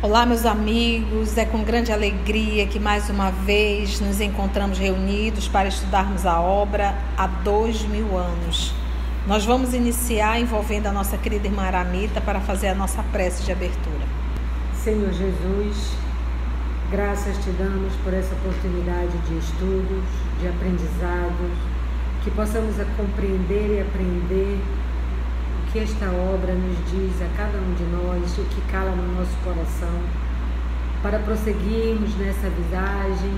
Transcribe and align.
Olá, 0.00 0.24
meus 0.24 0.46
amigos, 0.46 1.36
é 1.36 1.44
com 1.44 1.62
grande 1.62 1.92
alegria 1.92 2.66
que 2.66 2.80
mais 2.80 3.10
uma 3.10 3.30
vez 3.30 4.00
nos 4.00 4.18
encontramos 4.18 4.78
reunidos 4.78 5.46
para 5.46 5.68
estudarmos 5.68 6.24
a 6.24 6.40
obra 6.40 6.96
há 7.18 7.26
dois 7.26 7.82
mil 7.82 8.16
anos. 8.16 8.72
Nós 9.26 9.44
vamos 9.44 9.74
iniciar 9.74 10.40
envolvendo 10.40 10.86
a 10.86 10.92
nossa 10.92 11.18
querida 11.18 11.46
irmã 11.46 11.64
Aramita 11.64 12.18
para 12.22 12.40
fazer 12.40 12.68
a 12.68 12.74
nossa 12.74 13.02
prece 13.02 13.42
de 13.42 13.52
abertura. 13.52 14.06
Senhor 14.74 15.12
Jesus, 15.12 16.01
graças 16.92 17.38
te 17.42 17.50
damos 17.52 17.94
por 18.04 18.12
essa 18.12 18.34
oportunidade 18.34 19.16
de 19.26 19.38
estudos, 19.38 20.04
de 20.38 20.46
aprendizados, 20.46 21.56
que 22.22 22.30
possamos 22.32 22.76
compreender 22.98 23.78
e 23.78 23.80
aprender 23.80 24.60
que 25.72 25.78
esta 25.78 26.04
obra 26.10 26.52
nos 26.52 26.76
diz 26.90 27.22
a 27.22 27.34
cada 27.34 27.56
um 27.56 27.72
de 27.72 27.84
nós, 27.84 28.36
o 28.36 28.44
que 28.44 28.60
cala 28.70 28.90
no 28.90 29.18
nosso 29.18 29.34
coração, 29.42 30.02
para 31.02 31.18
prosseguirmos 31.20 32.14
nessa 32.16 32.50
visagem, 32.50 33.32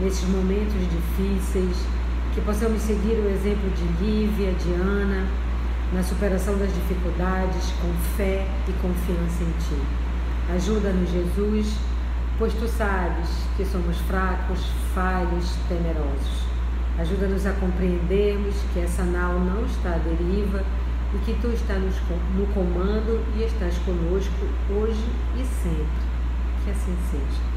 nesses 0.00 0.26
momentos 0.30 0.72
difíceis, 0.72 1.76
que 2.34 2.40
possamos 2.40 2.80
seguir 2.80 3.20
o 3.20 3.28
exemplo 3.28 3.68
de 3.68 4.02
Lívia, 4.02 4.52
de 4.52 4.72
Ana, 4.80 5.26
na 5.92 6.02
superação 6.02 6.56
das 6.56 6.72
dificuldades, 6.72 7.70
com 7.82 7.92
fé 8.16 8.46
e 8.66 8.72
confiança 8.80 9.44
em 9.44 9.52
Ti. 9.60 9.82
Ajuda-nos, 10.54 11.10
Jesus, 11.10 11.93
pois 12.38 12.52
Tu 12.54 12.66
sabes 12.68 13.28
que 13.56 13.64
somos 13.64 13.96
fracos, 14.08 14.60
falhos, 14.94 15.56
temerosos. 15.68 16.44
Ajuda-nos 16.98 17.44
a 17.46 17.52
compreendermos 17.52 18.54
que 18.72 18.80
essa 18.80 19.02
nau 19.02 19.40
não 19.40 19.64
está 19.66 19.90
à 19.94 19.98
deriva 19.98 20.62
e 21.14 21.18
que 21.18 21.34
tu 21.40 21.48
estás 21.48 21.82
no 22.36 22.46
comando 22.54 23.24
e 23.36 23.42
estás 23.42 23.76
conosco 23.78 24.46
hoje 24.70 25.04
e 25.36 25.44
sempre. 25.62 26.04
Que 26.64 26.70
assim 26.70 26.96
seja. 27.10 27.54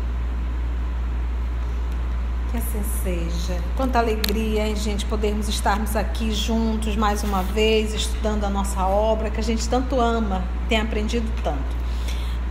Que 2.51 2.57
assim 2.57 2.83
seja. 3.03 3.61
Quanta 3.75 3.99
alegria, 3.99 4.67
hein, 4.67 4.75
gente, 4.75 5.05
podermos 5.05 5.47
estarmos 5.47 5.95
aqui 5.95 6.31
juntos 6.31 6.95
mais 6.95 7.23
uma 7.23 7.43
vez, 7.43 7.93
estudando 7.93 8.43
a 8.43 8.49
nossa 8.49 8.85
obra, 8.85 9.29
que 9.29 9.39
a 9.39 9.43
gente 9.43 9.67
tanto 9.69 9.99
ama, 9.99 10.43
tem 10.67 10.79
aprendido 10.79 11.29
tanto. 11.43 11.86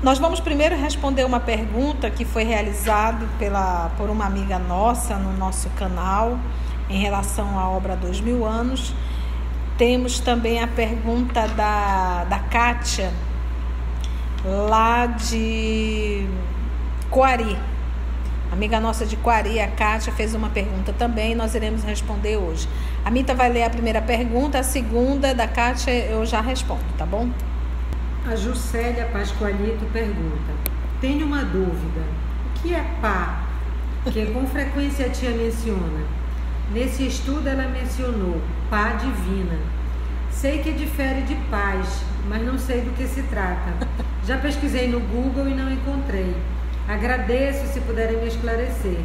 Nós 0.02 0.18
vamos 0.18 0.40
primeiro 0.40 0.76
responder 0.76 1.24
uma 1.24 1.40
pergunta 1.40 2.10
que 2.10 2.24
foi 2.24 2.44
realizada 2.44 3.26
pela, 3.38 3.90
por 3.96 4.10
uma 4.10 4.26
amiga 4.26 4.58
nossa 4.58 5.16
no 5.16 5.32
nosso 5.32 5.70
canal 5.70 6.38
em 6.90 7.00
relação 7.00 7.58
à 7.58 7.70
obra 7.70 7.96
Dois 7.96 8.20
Mil 8.20 8.44
Anos. 8.44 8.94
Temos 9.78 10.20
também 10.20 10.62
a 10.62 10.66
pergunta 10.66 11.48
da, 11.48 12.24
da 12.24 12.38
Kátia, 12.40 13.10
lá 14.44 15.06
de 15.06 16.26
Coari. 17.10 17.58
Amiga 18.52 18.78
nossa 18.78 19.06
de 19.06 19.16
Coari, 19.16 19.60
a 19.60 19.68
Kátia, 19.68 20.12
fez 20.12 20.34
uma 20.34 20.50
pergunta 20.50 20.92
também, 20.92 21.34
nós 21.34 21.54
iremos 21.54 21.82
responder 21.82 22.36
hoje. 22.36 22.68
A 23.02 23.10
Mita 23.10 23.34
vai 23.34 23.50
ler 23.50 23.64
a 23.64 23.70
primeira 23.70 24.02
pergunta, 24.02 24.58
a 24.58 24.62
segunda 24.62 25.34
da 25.34 25.48
Kátia 25.48 25.90
eu 25.90 26.24
já 26.26 26.42
respondo, 26.42 26.84
tá 26.98 27.06
bom? 27.06 27.30
A 28.28 28.34
Juscelia 28.34 29.08
Pascoalito 29.12 29.86
pergunta: 29.92 30.52
Tenho 31.00 31.26
uma 31.26 31.44
dúvida. 31.44 32.00
O 32.44 32.60
que 32.60 32.74
é 32.74 32.84
pá? 33.00 33.44
Que 34.12 34.26
com 34.26 34.44
frequência 34.48 35.06
a 35.06 35.10
tia 35.10 35.30
menciona. 35.30 36.02
Nesse 36.72 37.06
estudo 37.06 37.48
ela 37.48 37.68
mencionou 37.68 38.40
pá 38.68 38.94
divina. 38.94 39.56
Sei 40.32 40.58
que 40.58 40.72
difere 40.72 41.22
de 41.22 41.36
paz, 41.48 42.02
mas 42.28 42.44
não 42.44 42.58
sei 42.58 42.80
do 42.80 42.96
que 42.96 43.06
se 43.06 43.22
trata. 43.22 43.86
Já 44.26 44.38
pesquisei 44.38 44.88
no 44.88 44.98
Google 44.98 45.48
e 45.48 45.54
não 45.54 45.70
encontrei. 45.70 46.34
Agradeço 46.88 47.72
se 47.72 47.80
puderem 47.82 48.16
me 48.16 48.26
esclarecer. 48.26 48.98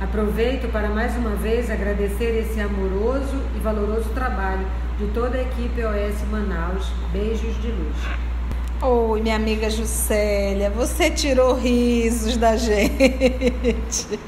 Aproveito 0.00 0.70
para 0.70 0.88
mais 0.88 1.16
uma 1.16 1.34
vez 1.34 1.68
agradecer 1.68 2.38
esse 2.38 2.60
amoroso 2.60 3.42
e 3.56 3.58
valoroso 3.58 4.10
trabalho 4.10 4.64
de 4.96 5.08
toda 5.08 5.38
a 5.38 5.42
equipe 5.42 5.82
OS 5.82 6.22
Manaus. 6.30 6.88
Beijos 7.12 7.60
de 7.60 7.72
luz. 7.72 8.29
Oi, 8.82 9.20
minha 9.20 9.36
amiga 9.36 9.68
Juscelia, 9.68 10.70
você 10.70 11.10
tirou 11.10 11.52
risos 11.52 12.38
da 12.38 12.56
gente. 12.56 14.18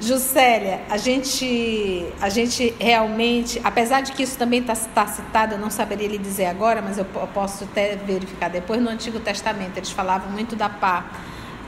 Juscelia, 0.00 0.82
a 0.88 0.96
gente, 0.96 2.06
a 2.20 2.28
gente 2.28 2.72
realmente, 2.78 3.60
apesar 3.64 4.02
de 4.02 4.12
que 4.12 4.22
isso 4.22 4.38
também 4.38 4.60
está 4.60 4.76
tá 4.76 5.04
citado, 5.04 5.54
eu 5.54 5.58
não 5.58 5.68
saberia 5.68 6.06
lhe 6.06 6.16
dizer 6.16 6.46
agora, 6.46 6.80
mas 6.80 6.96
eu 6.96 7.04
posso 7.04 7.64
até 7.64 7.96
verificar 7.96 8.48
depois, 8.48 8.80
no 8.80 8.88
Antigo 8.88 9.18
Testamento, 9.18 9.76
eles 9.76 9.90
falavam 9.90 10.30
muito 10.30 10.54
da 10.54 10.68
pá, 10.68 11.06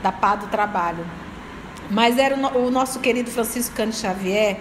da 0.01 0.13
pá 0.13 0.37
do 0.37 0.47
trabalho. 0.47 1.05
Mas 1.91 2.17
era 2.17 2.33
o, 2.33 2.67
o 2.67 2.71
nosso 2.71 3.01
querido 3.01 3.29
Francisco 3.29 3.75
Cândido 3.75 3.97
Xavier, 3.97 4.57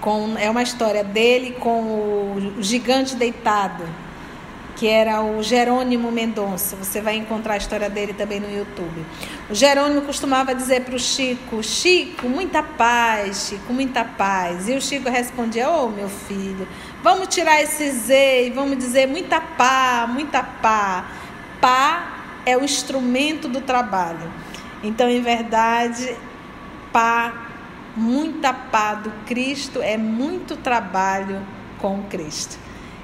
com, 0.00 0.38
é 0.38 0.48
uma 0.48 0.62
história 0.62 1.02
dele 1.02 1.56
com 1.58 1.80
o 1.80 2.62
gigante 2.62 3.16
deitado 3.16 4.05
que 4.76 4.86
era 4.86 5.22
o 5.22 5.42
Jerônimo 5.42 6.12
Mendonça. 6.12 6.76
Você 6.76 7.00
vai 7.00 7.16
encontrar 7.16 7.54
a 7.54 7.56
história 7.56 7.88
dele 7.88 8.12
também 8.12 8.38
no 8.38 8.54
YouTube. 8.54 9.04
O 9.50 9.54
Jerônimo 9.54 10.02
costumava 10.02 10.54
dizer 10.54 10.82
para 10.82 10.94
o 10.94 10.98
Chico: 10.98 11.62
Chico, 11.62 12.28
muita 12.28 12.62
paz, 12.62 13.48
Chico, 13.48 13.72
muita 13.72 14.04
paz. 14.04 14.68
E 14.68 14.74
o 14.74 14.80
Chico 14.80 15.08
respondia: 15.08 15.70
Ô 15.70 15.86
oh, 15.86 15.88
meu 15.88 16.08
filho, 16.08 16.68
vamos 17.02 17.28
tirar 17.28 17.60
esse 17.62 17.90
Z 17.90 18.46
e 18.46 18.50
vamos 18.50 18.76
dizer 18.76 19.06
muita 19.06 19.40
pá, 19.40 20.06
muita 20.08 20.42
pá. 20.42 21.06
Pá 21.60 22.12
é 22.44 22.56
o 22.56 22.62
instrumento 22.62 23.48
do 23.48 23.62
trabalho. 23.62 24.30
Então, 24.82 25.08
em 25.08 25.22
verdade, 25.22 26.14
pá, 26.92 27.46
muita 27.96 28.52
pá 28.52 28.94
do 28.94 29.10
Cristo 29.24 29.80
é 29.80 29.96
muito 29.96 30.54
trabalho 30.56 31.40
com 31.78 32.02
Cristo. 32.04 32.58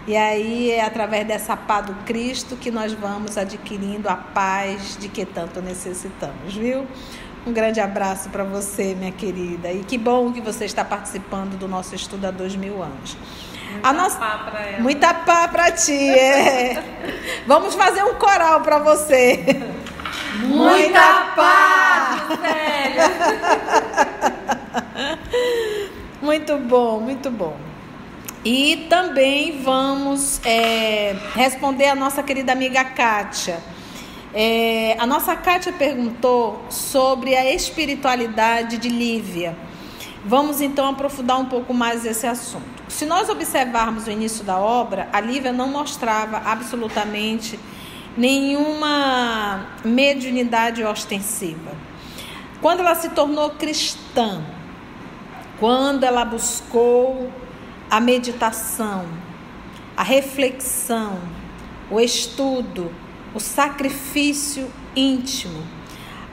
E 0.07 0.17
aí 0.17 0.71
é 0.73 0.85
através 0.85 1.27
dessa 1.27 1.57
paz 1.57 1.87
do 1.87 1.95
Cristo 2.05 2.57
que 2.57 2.71
nós 2.71 2.93
vamos 2.93 3.39
adquirindo 3.39 4.09
a 4.09 4.17
paz 4.17 4.97
de 4.99 5.09
que 5.09 5.25
tanto 5.25 5.63
necessitamos, 5.63 6.55
viu? 6.55 6.87
Um 7.47 7.53
grande 7.53 7.81
abraço 7.81 8.29
para 8.29 8.43
você, 8.43 8.95
minha 8.95 9.13
querida. 9.13 9.71
E 9.71 9.85
que 9.85 9.97
bom 9.97 10.33
que 10.33 10.41
você 10.41 10.65
está 10.65 10.85
participando 10.85 11.57
do 11.57 11.69
nosso 11.69 11.95
estudo 11.95 12.27
há 12.27 12.31
dois 12.31 12.57
mil 12.57 12.83
anos. 12.83 13.17
Muita 13.73 13.89
a 13.89 13.93
nossa... 13.93 14.19
pá 14.19 14.39
para 14.51 14.61
ela. 14.61 14.81
Muita 14.81 15.15
pá 15.15 15.49
para 15.49 15.71
ti, 15.73 16.11
é. 16.11 16.83
Vamos 17.47 17.75
fazer 17.75 18.03
um 18.03 18.15
coral 18.15 18.61
para 18.61 18.79
você. 18.79 19.45
Muita 20.45 21.33
paz, 21.37 22.23
Célia. 22.43 23.11
muito 26.21 26.59
bom, 26.59 27.01
muito 27.01 27.31
bom. 27.31 27.72
E 28.45 28.87
também 28.89 29.63
vamos 29.63 30.41
é, 30.45 31.15
responder 31.33 31.87
a 31.87 31.95
nossa 31.95 32.25
querida 32.25 32.51
amiga 32.51 32.85
Kátia. 32.85 33.63
É, 34.35 34.97
a 34.99 35.07
nossa 35.07 35.37
Kátia 35.37 35.73
perguntou 35.73 36.61
sobre 36.69 37.37
a 37.37 37.55
espiritualidade 37.55 38.79
de 38.79 38.89
Lívia. 38.89 39.57
Vamos 40.25 40.61
então 40.61 40.89
aprofundar 40.89 41.39
um 41.39 41.45
pouco 41.45 41.73
mais 41.73 42.05
esse 42.05 42.27
assunto. 42.27 42.83
Se 42.89 43.07
nós 43.07 43.29
observarmos 43.29 44.09
o 44.09 44.11
início 44.11 44.43
da 44.43 44.59
obra, 44.59 45.09
a 45.13 45.21
Lívia 45.21 45.53
não 45.53 45.69
mostrava 45.69 46.39
absolutamente 46.39 47.61
nenhuma 48.17 49.69
mediunidade 49.85 50.83
ostensiva. 50.83 51.71
Quando 52.61 52.81
ela 52.81 52.97
se 52.97 53.11
tornou 53.11 53.51
cristã, 53.51 54.43
quando 55.61 56.03
ela 56.03 56.25
buscou 56.25 57.31
a 57.93 58.01
meditação, 58.01 59.05
a 59.95 60.03
reflexão, 60.03 61.19
o 61.91 62.01
estudo, 62.01 62.91
o 63.35 63.39
sacrifício 63.39 64.67
íntimo, 64.97 65.63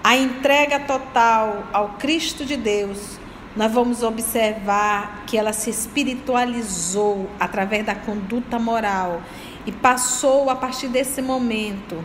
a 0.02 0.16
entrega 0.16 0.80
total 0.80 1.68
ao 1.74 1.90
Cristo 2.00 2.46
de 2.46 2.56
Deus, 2.56 3.20
nós 3.58 3.70
vamos 3.74 4.04
observar 4.04 5.26
que 5.28 5.38
ela 5.38 5.52
se 5.52 5.70
espiritualizou 5.70 7.30
através 7.38 7.86
da 7.86 7.94
conduta 7.94 8.58
moral 8.58 9.22
e 9.66 9.72
passou 9.74 10.50
a 10.50 10.56
partir 10.56 10.88
desse 10.88 11.22
momento 11.22 12.02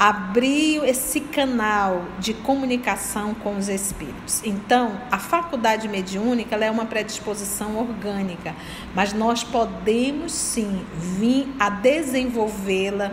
abriu 0.00 0.82
esse 0.82 1.20
canal 1.20 2.06
de 2.18 2.32
comunicação 2.32 3.34
com 3.34 3.58
os 3.58 3.68
espíritos. 3.68 4.40
Então, 4.42 4.98
a 5.10 5.18
faculdade 5.18 5.86
mediúnica 5.88 6.56
é 6.56 6.70
uma 6.70 6.86
predisposição 6.86 7.76
orgânica, 7.76 8.56
mas 8.94 9.12
nós 9.12 9.44
podemos 9.44 10.32
sim 10.32 10.86
vir 10.94 11.54
a 11.60 11.68
desenvolvê-la 11.68 13.12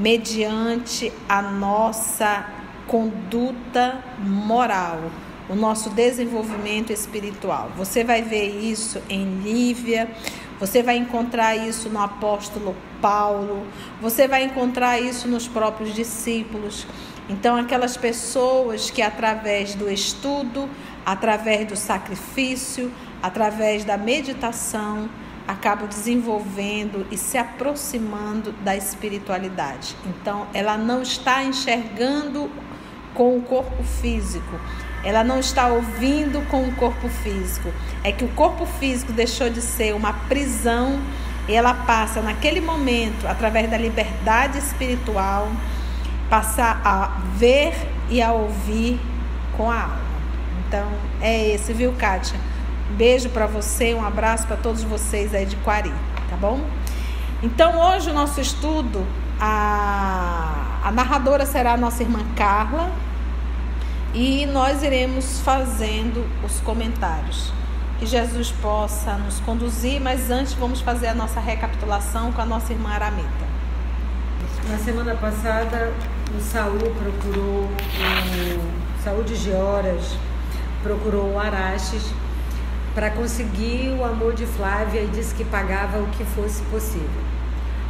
mediante 0.00 1.12
a 1.28 1.42
nossa 1.42 2.46
conduta 2.86 4.02
moral, 4.18 5.10
o 5.46 5.54
nosso 5.54 5.90
desenvolvimento 5.90 6.90
espiritual. 6.90 7.70
Você 7.76 8.02
vai 8.02 8.22
ver 8.22 8.48
isso 8.48 8.98
em 9.10 9.40
Lívia, 9.42 10.10
você 10.58 10.82
vai 10.82 10.96
encontrar 10.96 11.54
isso 11.54 11.90
no 11.90 12.00
apóstolo 12.00 12.74
Paulo, 13.04 13.66
você 14.00 14.26
vai 14.26 14.44
encontrar 14.44 14.98
isso 14.98 15.28
nos 15.28 15.46
próprios 15.46 15.94
discípulos. 15.94 16.86
Então, 17.28 17.54
aquelas 17.54 17.98
pessoas 17.98 18.88
que, 18.88 19.02
através 19.02 19.74
do 19.74 19.90
estudo, 19.90 20.70
através 21.04 21.68
do 21.68 21.76
sacrifício, 21.76 22.90
através 23.22 23.84
da 23.84 23.98
meditação, 23.98 25.10
acabam 25.46 25.86
desenvolvendo 25.86 27.06
e 27.10 27.18
se 27.18 27.36
aproximando 27.36 28.52
da 28.64 28.74
espiritualidade. 28.74 29.94
Então, 30.06 30.46
ela 30.54 30.78
não 30.78 31.02
está 31.02 31.44
enxergando 31.44 32.50
com 33.12 33.36
o 33.36 33.42
corpo 33.42 33.82
físico, 33.82 34.58
ela 35.04 35.22
não 35.22 35.40
está 35.40 35.66
ouvindo 35.66 36.40
com 36.48 36.66
o 36.66 36.74
corpo 36.76 37.10
físico. 37.10 37.70
É 38.02 38.10
que 38.10 38.24
o 38.24 38.28
corpo 38.28 38.64
físico 38.64 39.12
deixou 39.12 39.50
de 39.50 39.60
ser 39.60 39.94
uma 39.94 40.14
prisão 40.26 41.02
ela 41.48 41.74
passa, 41.74 42.22
naquele 42.22 42.60
momento, 42.60 43.26
através 43.26 43.70
da 43.70 43.76
liberdade 43.76 44.58
espiritual, 44.58 45.48
passar 46.30 46.80
a 46.84 47.20
ver 47.36 47.74
e 48.08 48.22
a 48.22 48.32
ouvir 48.32 48.98
com 49.56 49.70
a 49.70 49.82
alma. 49.82 50.04
Então, 50.66 50.88
é 51.20 51.50
esse, 51.50 51.72
viu, 51.72 51.92
Kátia? 51.92 52.38
Beijo 52.90 53.28
para 53.28 53.46
você, 53.46 53.94
um 53.94 54.04
abraço 54.04 54.46
para 54.46 54.56
todos 54.56 54.82
vocês 54.82 55.34
aí 55.34 55.46
de 55.46 55.56
Quari, 55.56 55.92
tá 56.30 56.36
bom? 56.36 56.60
Então, 57.42 57.78
hoje 57.78 58.10
o 58.10 58.14
nosso 58.14 58.40
estudo, 58.40 59.06
a, 59.40 60.80
a 60.82 60.90
narradora 60.92 61.44
será 61.44 61.74
a 61.74 61.76
nossa 61.76 62.02
irmã 62.02 62.20
Carla 62.36 62.90
e 64.14 64.46
nós 64.46 64.82
iremos 64.82 65.40
fazendo 65.40 66.26
os 66.44 66.60
comentários. 66.60 67.52
Que 68.04 68.10
Jesus 68.10 68.52
possa 68.60 69.14
nos 69.14 69.40
conduzir, 69.40 69.98
mas 69.98 70.30
antes 70.30 70.52
vamos 70.52 70.82
fazer 70.82 71.06
a 71.06 71.14
nossa 71.14 71.40
recapitulação 71.40 72.30
com 72.32 72.42
a 72.42 72.44
nossa 72.44 72.70
irmã 72.70 72.90
Aramita. 72.90 73.46
Na 74.68 74.76
semana 74.76 75.14
passada, 75.14 75.90
o 76.36 76.38
Saul 76.38 76.80
procurou, 76.80 77.62
o 77.64 79.02
Saul 79.02 79.24
de 79.24 79.34
procurou 80.82 81.32
o 81.32 81.36
para 82.94 83.08
conseguir 83.08 83.96
o 83.98 84.04
amor 84.04 84.34
de 84.34 84.44
Flávia 84.44 85.00
e 85.00 85.06
disse 85.06 85.34
que 85.34 85.44
pagava 85.44 85.98
o 85.98 86.06
que 86.08 86.24
fosse 86.26 86.62
possível. 86.64 87.08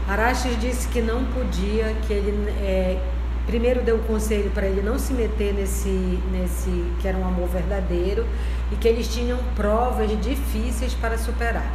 Araxes 0.08 0.56
disse 0.60 0.86
que 0.86 1.02
não 1.02 1.24
podia, 1.24 1.92
que 2.06 2.12
ele 2.12 2.50
é, 2.60 3.00
primeiro 3.46 3.82
deu 3.82 3.96
o 3.96 4.02
conselho 4.04 4.50
para 4.50 4.66
ele 4.66 4.80
não 4.80 4.96
se 4.96 5.12
meter 5.12 5.52
nesse, 5.52 6.20
nesse 6.30 6.70
que 7.00 7.08
era 7.08 7.18
um 7.18 7.26
amor 7.26 7.48
verdadeiro 7.48 8.24
e 8.74 8.76
que 8.76 8.88
eles 8.88 9.06
tinham 9.08 9.38
provas 9.54 10.10
difíceis 10.20 10.92
para 10.94 11.16
superar. 11.16 11.72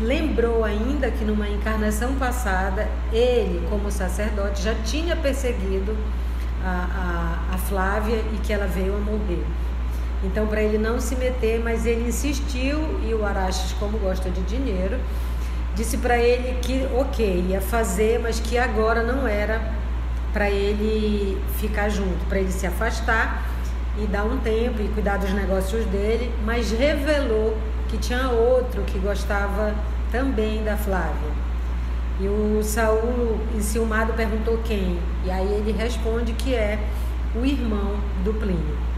Lembrou 0.00 0.64
ainda 0.64 1.10
que 1.10 1.24
numa 1.24 1.48
encarnação 1.48 2.14
passada 2.14 2.88
ele, 3.12 3.66
como 3.68 3.90
sacerdote, 3.90 4.62
já 4.62 4.74
tinha 4.84 5.16
perseguido 5.16 5.96
a, 6.64 7.48
a, 7.50 7.54
a 7.54 7.58
Flávia 7.58 8.22
e 8.32 8.38
que 8.38 8.52
ela 8.52 8.66
veio 8.66 8.94
a 8.94 8.98
morrer. 8.98 9.44
Então, 10.24 10.46
para 10.46 10.62
ele 10.62 10.78
não 10.78 11.00
se 11.00 11.16
meter, 11.16 11.60
mas 11.62 11.84
ele 11.84 12.08
insistiu 12.08 13.00
e 13.04 13.12
o 13.12 13.24
Araxes, 13.24 13.72
como 13.72 13.98
gosta 13.98 14.30
de 14.30 14.40
dinheiro, 14.42 14.98
disse 15.74 15.98
para 15.98 16.16
ele 16.16 16.58
que, 16.60 16.88
ok, 16.94 17.46
ia 17.48 17.60
fazer, 17.60 18.20
mas 18.20 18.40
que 18.40 18.56
agora 18.56 19.02
não 19.02 19.26
era 19.26 19.60
para 20.32 20.48
ele 20.48 21.40
ficar 21.56 21.88
junto, 21.88 22.24
para 22.28 22.38
ele 22.38 22.52
se 22.52 22.66
afastar 22.66 23.47
e 24.02 24.06
dar 24.06 24.24
um 24.24 24.38
tempo 24.38 24.80
e 24.80 24.88
cuidar 24.88 25.16
dos 25.18 25.32
negócios 25.32 25.84
dele, 25.86 26.32
mas 26.44 26.70
revelou 26.70 27.56
que 27.88 27.98
tinha 27.98 28.30
outro 28.30 28.82
que 28.82 28.98
gostava 28.98 29.74
também 30.12 30.62
da 30.62 30.76
Flávia. 30.76 31.30
E 32.20 32.26
o 32.28 32.62
Saul, 32.62 33.38
enciumado, 33.56 34.12
perguntou 34.12 34.58
quem. 34.64 34.98
E 35.24 35.30
aí 35.30 35.52
ele 35.52 35.72
responde 35.72 36.32
que 36.32 36.54
é 36.54 36.78
o 37.34 37.44
irmão 37.44 37.96
do 38.24 38.34
Plínio 38.34 38.88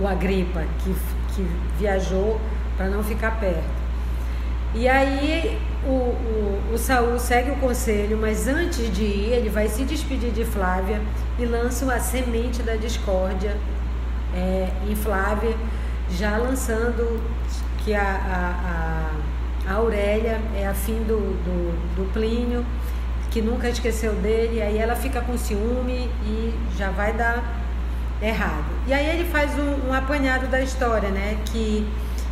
o 0.00 0.06
Agripa, 0.06 0.64
que, 0.82 0.94
que 1.34 1.46
viajou 1.78 2.40
para 2.76 2.86
não 2.88 3.02
ficar 3.02 3.38
perto. 3.38 3.78
E 4.74 4.86
aí 4.86 5.58
o, 5.84 5.90
o, 5.90 6.62
o 6.74 6.78
Saul 6.78 7.18
segue 7.18 7.50
o 7.50 7.56
conselho, 7.56 8.18
mas 8.20 8.46
antes 8.46 8.94
de 8.94 9.02
ir, 9.02 9.32
ele 9.32 9.48
vai 9.48 9.68
se 9.68 9.84
despedir 9.84 10.30
de 10.30 10.44
Flávia 10.44 11.00
e 11.38 11.44
lança 11.44 11.92
a 11.92 11.98
semente 11.98 12.62
da 12.62 12.76
discórdia 12.76 13.56
é, 14.34 14.68
em 14.88 14.94
Flávia, 14.94 15.54
já 16.10 16.36
lançando 16.36 17.20
que 17.84 17.94
a, 17.94 18.02
a, 18.02 19.70
a, 19.70 19.74
Aurélia 19.74 20.40
é 20.56 20.66
afim 20.66 21.02
do, 21.04 21.18
do, 21.18 21.96
do 21.96 22.12
Plínio, 22.12 22.64
que 23.30 23.42
nunca 23.42 23.68
esqueceu 23.68 24.14
dele, 24.14 24.62
aí 24.62 24.78
ela 24.78 24.96
fica 24.96 25.20
com 25.20 25.36
ciúme 25.36 26.10
e 26.24 26.54
já 26.76 26.90
vai 26.90 27.12
dar 27.12 27.42
errado. 28.22 28.64
E 28.86 28.92
aí 28.92 29.06
ele 29.06 29.28
faz 29.28 29.52
um, 29.58 29.88
um 29.88 29.92
apanhado 29.92 30.46
da 30.48 30.60
história, 30.60 31.10
né? 31.10 31.38
Que 31.46 31.86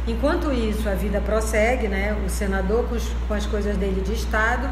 enquanto 0.06 0.50
isso 0.52 0.88
a 0.88 0.94
vida 0.94 1.20
prossegue, 1.20 1.88
né? 1.88 2.16
O 2.24 2.30
senador 2.30 2.84
com, 2.88 2.94
os, 2.94 3.08
com 3.28 3.34
as 3.34 3.46
coisas 3.46 3.76
dele 3.76 4.00
de 4.00 4.14
Estado, 4.14 4.68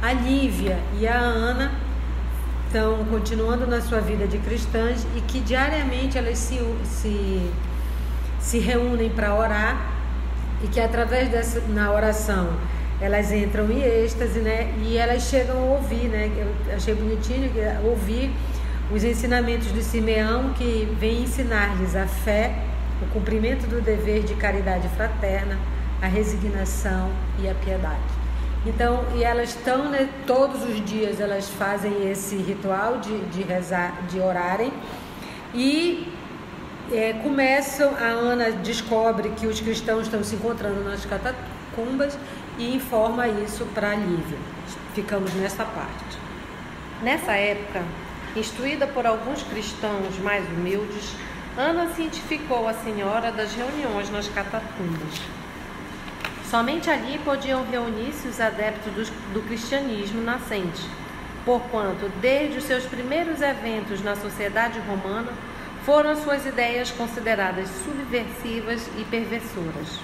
a 0.00 0.12
Lívia 0.12 0.78
e 0.98 1.06
a 1.06 1.18
Ana 1.18 1.70
estão 2.70 3.04
continuando 3.06 3.66
na 3.66 3.80
sua 3.80 4.00
vida 4.00 4.28
de 4.28 4.38
cristãs 4.38 5.04
e 5.16 5.20
que 5.22 5.40
diariamente 5.40 6.16
elas 6.16 6.38
se, 6.38 6.56
se, 6.84 7.50
se 8.38 8.58
reúnem 8.60 9.10
para 9.10 9.34
orar 9.34 9.90
e 10.62 10.68
que 10.68 10.78
através 10.78 11.28
dessa 11.28 11.60
na 11.68 11.92
oração 11.92 12.48
elas 13.00 13.32
entram 13.32 13.68
em 13.70 13.82
êxtase, 13.82 14.38
né? 14.38 14.72
E 14.82 14.96
elas 14.96 15.22
chegam 15.24 15.56
a 15.56 15.64
ouvir, 15.72 16.08
né? 16.08 16.30
Eu 16.36 16.76
achei 16.76 16.94
bonitinho 16.94 17.50
ouvir 17.82 18.30
os 18.92 19.02
ensinamentos 19.02 19.72
de 19.72 19.82
Simeão 19.82 20.52
que 20.52 20.94
vem 21.00 21.22
ensinar-lhes 21.22 21.96
a 21.96 22.06
fé, 22.06 22.54
o 23.02 23.06
cumprimento 23.06 23.66
do 23.66 23.80
dever 23.80 24.22
de 24.22 24.34
caridade 24.34 24.88
fraterna, 24.90 25.58
a 26.00 26.06
resignação 26.06 27.10
e 27.42 27.48
a 27.48 27.54
piedade. 27.54 28.19
Então, 28.66 29.04
e 29.16 29.24
elas 29.24 29.50
estão, 29.50 29.88
né, 29.88 30.08
todos 30.26 30.62
os 30.64 30.84
dias 30.84 31.18
elas 31.18 31.48
fazem 31.48 32.10
esse 32.10 32.36
ritual 32.36 32.98
de, 32.98 33.18
de 33.26 33.42
rezar, 33.42 34.02
de 34.08 34.20
orarem 34.20 34.72
e 35.54 36.12
é, 36.92 37.14
começam, 37.22 37.94
a 37.96 38.08
Ana 38.08 38.50
descobre 38.50 39.30
que 39.30 39.46
os 39.46 39.60
cristãos 39.60 40.02
estão 40.02 40.22
se 40.22 40.34
encontrando 40.34 40.84
nas 40.84 41.04
catacumbas 41.06 42.18
e 42.58 42.76
informa 42.76 43.26
isso 43.28 43.64
para 43.74 43.94
Lívia. 43.94 44.38
Ficamos 44.94 45.32
nessa 45.34 45.64
parte. 45.64 46.18
Nessa 47.02 47.32
época, 47.32 47.82
Instruída 48.36 48.86
por 48.86 49.06
alguns 49.06 49.42
cristãos 49.42 50.16
mais 50.22 50.46
humildes, 50.46 51.16
Ana 51.56 51.88
cientificou 51.94 52.68
a 52.68 52.74
senhora 52.74 53.32
das 53.32 53.52
reuniões 53.54 54.08
nas 54.08 54.28
catacumbas. 54.28 55.20
Somente 56.50 56.90
ali 56.90 57.16
podiam 57.24 57.64
reunir-se 57.64 58.26
os 58.26 58.40
adeptos 58.40 58.92
do, 58.92 59.34
do 59.34 59.42
cristianismo 59.46 60.20
nascente, 60.20 60.82
porquanto, 61.44 62.10
desde 62.20 62.58
os 62.58 62.64
seus 62.64 62.84
primeiros 62.86 63.40
eventos 63.40 64.02
na 64.02 64.16
sociedade 64.16 64.80
romana, 64.80 65.32
foram 65.84 66.16
suas 66.16 66.44
ideias 66.44 66.90
consideradas 66.90 67.68
subversivas 67.84 68.84
e 68.98 69.04
perversoras. 69.04 70.00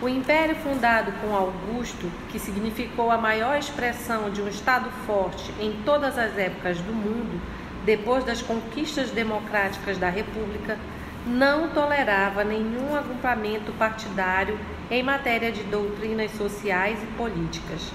O 0.00 0.08
império 0.08 0.56
fundado 0.56 1.12
com 1.20 1.36
Augusto, 1.36 2.10
que 2.32 2.38
significou 2.38 3.10
a 3.10 3.18
maior 3.18 3.58
expressão 3.58 4.30
de 4.30 4.40
um 4.40 4.48
Estado 4.48 4.90
forte 5.06 5.52
em 5.60 5.78
todas 5.84 6.16
as 6.16 6.38
épocas 6.38 6.78
do 6.78 6.92
mundo, 6.94 7.38
depois 7.84 8.24
das 8.24 8.40
conquistas 8.40 9.10
democráticas 9.10 9.98
da 9.98 10.08
República, 10.08 10.78
não 11.26 11.68
tolerava 11.68 12.44
nenhum 12.44 12.94
agrupamento 12.96 13.72
partidário 13.72 14.58
em 14.94 15.02
matéria 15.02 15.50
de 15.50 15.64
doutrinas 15.64 16.30
sociais 16.30 17.02
e 17.02 17.06
políticas. 17.16 17.90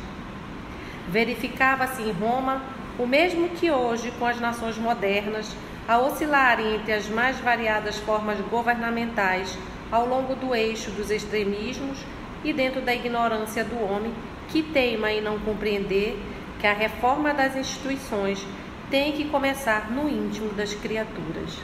Verificava-se 1.08 2.02
em 2.02 2.12
Roma 2.12 2.62
o 2.98 3.08
mesmo 3.08 3.48
que 3.50 3.72
hoje 3.72 4.12
com 4.20 4.26
as 4.26 4.38
nações 4.38 4.78
modernas, 4.78 5.56
a 5.88 5.98
oscilarem 5.98 6.76
entre 6.76 6.92
as 6.92 7.08
mais 7.08 7.40
variadas 7.40 7.98
formas 8.00 8.38
governamentais 8.42 9.58
ao 9.90 10.06
longo 10.06 10.36
do 10.36 10.54
eixo 10.54 10.92
dos 10.92 11.10
extremismos 11.10 12.00
e 12.44 12.52
dentro 12.52 12.82
da 12.82 12.94
ignorância 12.94 13.64
do 13.64 13.82
homem 13.82 14.14
que 14.50 14.62
teima 14.62 15.10
em 15.10 15.22
não 15.22 15.40
compreender 15.40 16.22
que 16.60 16.68
a 16.68 16.74
reforma 16.74 17.34
das 17.34 17.56
instituições 17.56 18.46
tem 18.92 19.14
que 19.14 19.30
começar 19.30 19.90
no 19.90 20.10
íntimo 20.10 20.50
das 20.50 20.74
criaturas. 20.74 21.58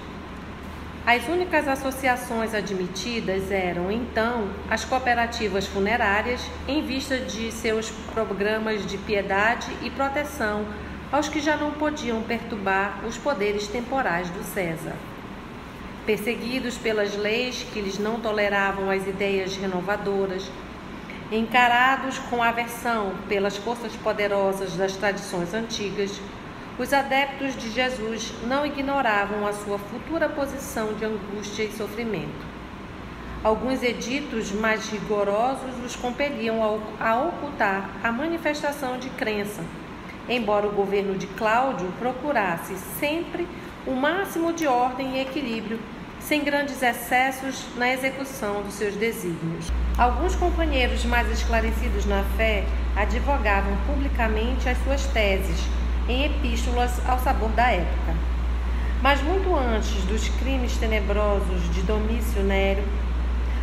As 1.06 1.28
únicas 1.28 1.68
associações 1.68 2.56
admitidas 2.56 3.52
eram, 3.52 3.92
então, 3.92 4.50
as 4.68 4.84
cooperativas 4.84 5.68
funerárias, 5.68 6.42
em 6.68 6.82
vista 6.84 7.20
de 7.20 7.52
seus 7.52 7.92
programas 8.12 8.84
de 8.88 8.98
piedade 8.98 9.68
e 9.84 9.92
proteção 9.92 10.66
aos 11.12 11.30
que 11.30 11.40
já 11.40 11.56
não 11.56 11.70
podiam 11.72 12.24
perturbar 12.24 13.06
os 13.06 13.20
poderes 13.20 13.68
temporais 13.68 14.32
do 14.32 14.44
César. 14.44 14.96
perseguidos 16.06 16.78
pelas 16.78 17.16
leis 17.16 17.66
que 17.74 17.82
lhes 17.82 17.98
não 17.98 18.20
toleravam 18.20 18.90
as 18.90 19.08
ideias 19.08 19.56
renovadoras, 19.56 20.50
encarados 21.32 22.20
com 22.20 22.44
aversão 22.44 23.14
pelas 23.28 23.58
forças 23.58 23.96
poderosas 23.96 24.76
das 24.76 24.96
tradições 24.96 25.54
antigas, 25.54 26.20
os 26.78 26.92
adeptos 26.92 27.56
de 27.56 27.72
Jesus 27.72 28.34
não 28.46 28.66
ignoravam 28.66 29.48
a 29.48 29.54
sua 29.54 29.80
futura 29.80 30.28
posição 30.28 30.94
de 30.94 31.06
angústia 31.06 31.64
e 31.64 31.72
sofrimento. 31.72 32.56
Alguns 33.42 33.82
editos 33.82 34.52
mais 34.52 34.90
rigorosos 34.90 35.72
os 35.86 35.96
compeliam 35.96 36.62
a 37.00 37.16
ocultar 37.16 37.90
a 38.04 38.12
manifestação 38.12 38.98
de 38.98 39.10
crença, 39.12 39.64
embora 40.28 40.68
o 40.68 40.72
governo 40.72 41.16
de 41.18 41.28
Cláudio 41.28 41.88
procurasse 41.98 42.76
sempre 43.00 43.48
o 43.88 43.92
máximo 43.92 44.52
de 44.52 44.68
ordem 44.68 45.16
e 45.16 45.22
equilíbrio, 45.22 45.80
sem 46.20 46.44
grandes 46.44 46.82
excessos 46.82 47.66
na 47.78 47.94
execução 47.94 48.64
dos 48.64 48.74
seus 48.74 48.96
desígnios. 48.96 49.72
Alguns 49.98 50.36
companheiros 50.36 51.06
mais 51.06 51.32
esclarecidos 51.32 52.06
na 52.06 52.24
fé 52.36 52.66
advogavam 52.98 53.78
publicamente 53.86 54.68
as 54.68 54.78
suas 54.80 55.06
teses 55.08 55.64
em 56.08 56.26
epístolas 56.26 56.92
ao 57.08 57.20
sabor 57.20 57.50
da 57.52 57.72
época. 57.72 58.14
Mas 59.02 59.22
muito 59.22 59.56
antes 59.56 60.04
dos 60.06 60.28
crimes 60.40 60.78
tenebrosos 60.78 61.74
de 61.74 61.82
Domício 61.84 62.42
Nério, 62.44 62.84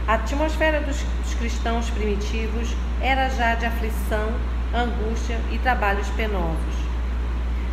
a 0.06 0.14
atmosfera 0.14 0.80
dos, 0.80 1.04
cristãos 1.38 1.90
primitivos 1.90 2.74
era 3.00 3.28
já 3.28 3.54
de 3.54 3.66
aflição, 3.66 4.28
angústia 4.74 5.40
e 5.50 5.58
trabalhos 5.58 6.08
penosos. 6.10 6.74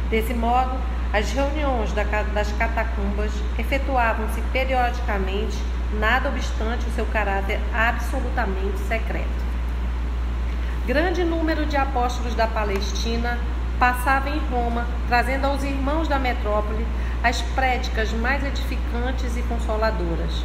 Desse 0.09 0.33
modo, 0.33 0.75
as 1.13 1.31
reuniões 1.31 1.91
das 1.91 2.51
catacumbas 2.53 3.31
efetuavam-se 3.57 4.41
periodicamente, 4.51 5.57
nada 5.99 6.29
obstante 6.29 6.87
o 6.87 6.91
seu 6.91 7.05
caráter 7.07 7.59
absolutamente 7.73 8.77
secreto. 8.87 9.49
Grande 10.87 11.23
número 11.23 11.65
de 11.65 11.77
apóstolos 11.77 12.33
da 12.33 12.47
Palestina 12.47 13.37
passava 13.79 14.29
em 14.29 14.39
Roma, 14.51 14.85
trazendo 15.07 15.45
aos 15.45 15.63
irmãos 15.63 16.07
da 16.07 16.19
metrópole 16.19 16.85
as 17.23 17.41
prédicas 17.41 18.11
mais 18.11 18.43
edificantes 18.43 19.37
e 19.37 19.41
consoladoras. 19.43 20.43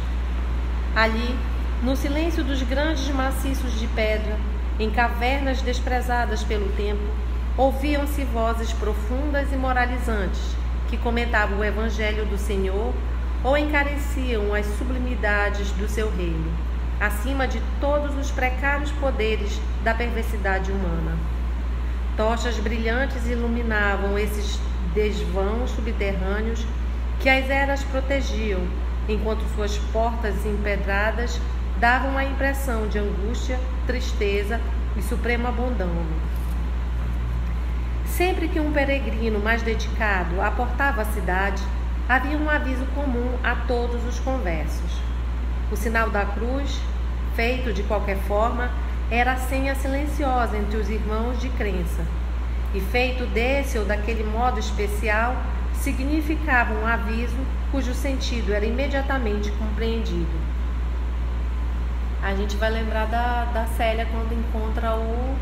Ali, 0.95 1.37
no 1.83 1.97
silêncio 1.97 2.43
dos 2.43 2.63
grandes 2.63 3.09
maciços 3.09 3.77
de 3.77 3.87
pedra, 3.87 4.37
em 4.79 4.89
cavernas 4.89 5.61
desprezadas 5.61 6.43
pelo 6.43 6.69
tempo, 6.73 7.03
ouviam-se 7.57 8.23
vozes 8.23 8.71
profundas 8.71 9.51
e 9.51 9.57
moralizantes 9.57 10.55
que 10.89 10.97
comentavam 10.97 11.59
o 11.59 11.63
evangelho 11.63 12.25
do 12.25 12.37
Senhor 12.37 12.93
ou 13.43 13.57
encareciam 13.57 14.53
as 14.53 14.65
sublimidades 14.77 15.71
do 15.71 15.87
seu 15.87 16.09
reino, 16.09 16.51
acima 16.99 17.47
de 17.47 17.61
todos 17.79 18.15
os 18.17 18.31
precários 18.31 18.91
poderes 18.93 19.59
da 19.83 19.93
perversidade 19.93 20.71
humana. 20.71 21.34
Tochas 22.17 22.57
brilhantes 22.57 23.27
iluminavam 23.27 24.17
esses 24.17 24.57
desvãos 24.93 25.69
subterrâneos 25.71 26.65
que 27.19 27.27
as 27.27 27.49
eras 27.49 27.83
protegiam, 27.83 28.61
enquanto 29.09 29.43
suas 29.53 29.77
portas 29.91 30.45
empedradas 30.45 31.41
davam 31.77 32.17
a 32.17 32.23
impressão 32.23 32.87
de 32.87 32.97
angústia, 32.97 33.59
tristeza 33.85 34.61
e 34.95 35.01
supremo 35.01 35.47
abandono. 35.47 36.05
Sempre 38.05 38.47
que 38.47 38.61
um 38.61 38.71
peregrino 38.71 39.39
mais 39.39 39.61
dedicado 39.61 40.41
aportava 40.41 41.01
a 41.01 41.05
cidade, 41.05 41.61
havia 42.07 42.37
um 42.37 42.49
aviso 42.49 42.85
comum 42.95 43.37
a 43.43 43.55
todos 43.67 44.05
os 44.05 44.19
conversos. 44.19 45.01
O 45.69 45.75
sinal 45.75 46.09
da 46.09 46.23
cruz, 46.25 46.79
feito 47.35 47.73
de 47.73 47.83
qualquer 47.83 48.17
forma, 48.19 48.71
era 49.09 49.33
a 49.33 49.37
senha 49.37 49.75
silenciosa 49.75 50.57
entre 50.57 50.77
os 50.77 50.89
irmãos 50.89 51.39
de 51.39 51.49
crença, 51.49 52.03
e 52.73 52.81
feito 52.81 53.25
desse 53.27 53.77
ou 53.77 53.85
daquele 53.85 54.23
modo 54.23 54.59
especial, 54.59 55.35
significava 55.73 56.73
um 56.73 56.87
aviso 56.87 57.37
cujo 57.71 57.93
sentido 57.93 58.53
era 58.53 58.65
imediatamente 58.65 59.51
compreendido. 59.51 60.55
A 62.23 62.33
gente 62.33 62.55
vai 62.55 62.71
lembrar 62.71 63.05
da, 63.05 63.45
da 63.45 63.65
Célia 63.67 64.07
quando 64.11 64.33
encontra 64.33 64.95
o. 64.95 65.35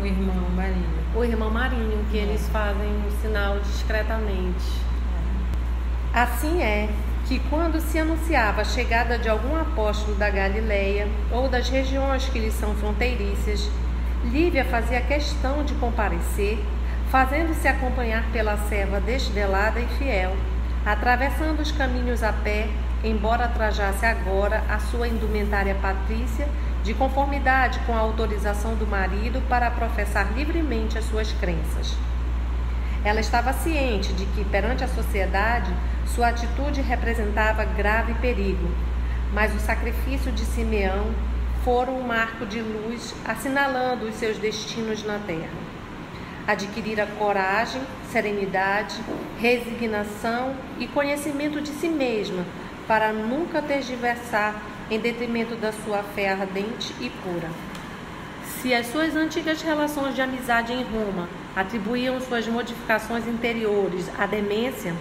O 0.00 0.06
irmão 0.06 0.48
Marinho. 0.54 1.02
O 1.14 1.24
irmão 1.24 1.50
Marinho, 1.50 2.04
que 2.10 2.18
é. 2.18 2.22
eles 2.22 2.48
fazem 2.48 3.06
o 3.06 3.10
sinal 3.22 3.58
discretamente. 3.60 4.80
É. 6.14 6.20
Assim 6.20 6.62
é 6.62 6.88
que 7.32 7.40
quando 7.48 7.80
se 7.80 7.98
anunciava 7.98 8.60
a 8.60 8.64
chegada 8.64 9.18
de 9.18 9.26
algum 9.26 9.56
apóstolo 9.56 10.14
da 10.18 10.28
Galileia 10.28 11.08
ou 11.30 11.48
das 11.48 11.66
regiões 11.70 12.28
que 12.28 12.38
lhes 12.38 12.52
são 12.52 12.74
fronteiriças, 12.74 13.70
Lívia 14.22 14.66
fazia 14.66 15.00
questão 15.00 15.64
de 15.64 15.72
comparecer, 15.76 16.62
fazendo-se 17.10 17.66
acompanhar 17.66 18.22
pela 18.32 18.58
serva 18.68 19.00
desvelada 19.00 19.80
e 19.80 19.86
fiel, 19.96 20.36
atravessando 20.84 21.60
os 21.60 21.72
caminhos 21.72 22.22
a 22.22 22.34
pé 22.34 22.68
embora 23.02 23.48
trajasse 23.48 24.04
agora 24.04 24.62
a 24.68 24.78
sua 24.78 25.08
indumentária 25.08 25.74
patrícia, 25.76 26.46
de 26.84 26.92
conformidade 26.92 27.78
com 27.86 27.94
a 27.94 28.00
autorização 28.00 28.74
do 28.74 28.86
marido 28.86 29.40
para 29.48 29.70
professar 29.70 30.34
livremente 30.34 30.98
as 30.98 31.06
suas 31.06 31.32
crenças. 31.32 31.96
Ela 33.04 33.20
estava 33.20 33.52
ciente 33.52 34.12
de 34.12 34.26
que, 34.26 34.44
perante 34.44 34.84
a 34.84 34.88
sociedade, 34.88 35.72
sua 36.06 36.28
atitude 36.28 36.80
representava 36.80 37.64
grave 37.64 38.14
perigo, 38.14 38.70
mas 39.32 39.54
o 39.54 39.58
sacrifício 39.58 40.30
de 40.30 40.44
Simeão 40.44 41.12
fora 41.64 41.90
um 41.90 42.02
marco 42.02 42.46
de 42.46 42.60
luz 42.60 43.14
assinalando 43.24 44.06
os 44.06 44.14
seus 44.16 44.38
destinos 44.38 45.04
na 45.04 45.18
terra. 45.18 45.50
Adquirira 46.46 47.06
coragem, 47.18 47.80
serenidade, 48.10 48.96
resignação 49.38 50.54
e 50.78 50.86
conhecimento 50.86 51.60
de 51.60 51.70
si 51.70 51.88
mesma 51.88 52.44
para 52.86 53.12
nunca 53.12 53.62
tergiversar 53.62 54.60
em 54.90 54.98
detrimento 54.98 55.54
da 55.56 55.72
sua 55.72 56.02
fé 56.02 56.30
ardente 56.30 56.94
e 57.00 57.08
pura. 57.08 57.48
Se 58.44 58.74
as 58.74 58.88
suas 58.88 59.16
antigas 59.16 59.62
relações 59.62 60.14
de 60.14 60.20
amizade 60.20 60.72
em 60.72 60.82
Roma 60.82 61.28
atribuíam 61.54 62.20
suas 62.20 62.46
modificações 62.46 63.26
interiores 63.26 64.10
à 64.18 64.26
demência, 64.26 64.94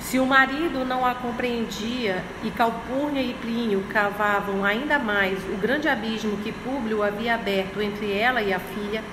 se 0.00 0.18
o 0.18 0.26
marido 0.26 0.84
não 0.84 1.04
a 1.04 1.14
compreendia 1.14 2.24
e 2.42 2.50
Calpurnia 2.50 3.22
e 3.22 3.34
Plínio 3.34 3.84
cavavam 3.90 4.64
ainda 4.64 4.98
mais 4.98 5.38
o 5.44 5.56
grande 5.56 5.88
abismo 5.88 6.38
que 6.38 6.52
Públio 6.52 7.02
havia 7.02 7.34
aberto 7.34 7.80
entre 7.82 8.12
ela 8.12 8.42
e 8.42 8.52
a 8.52 8.58
filha, 8.58 9.04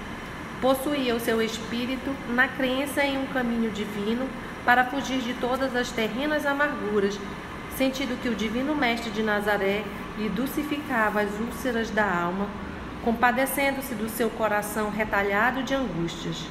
possuía 0.62 1.14
o 1.14 1.20
seu 1.20 1.42
espírito 1.42 2.16
na 2.30 2.48
crença 2.48 3.04
em 3.04 3.18
um 3.18 3.28
caminho 3.28 3.70
divino 3.70 4.28
para 4.66 4.86
fugir 4.86 5.20
de 5.20 5.34
todas 5.36 5.76
as 5.76 5.92
terrenas 5.92 6.46
amarguras 6.46 7.20
sentido 7.78 8.20
que 8.20 8.28
o 8.28 8.36
Divino 8.36 8.76
Mestre 8.76 9.12
de 9.12 9.22
Nazaré 9.22 9.84
lhe 10.18 10.28
dulcificava 10.30 11.22
as 11.22 11.40
úlceras 11.40 11.92
da 11.92 12.04
alma, 12.04 12.48
compadecendo-se 13.08 13.96
do 13.96 14.10
seu 14.10 14.30
coração 14.30 14.90
retalhado 14.90 15.64
de 15.64 15.74
angústias. 15.74 16.46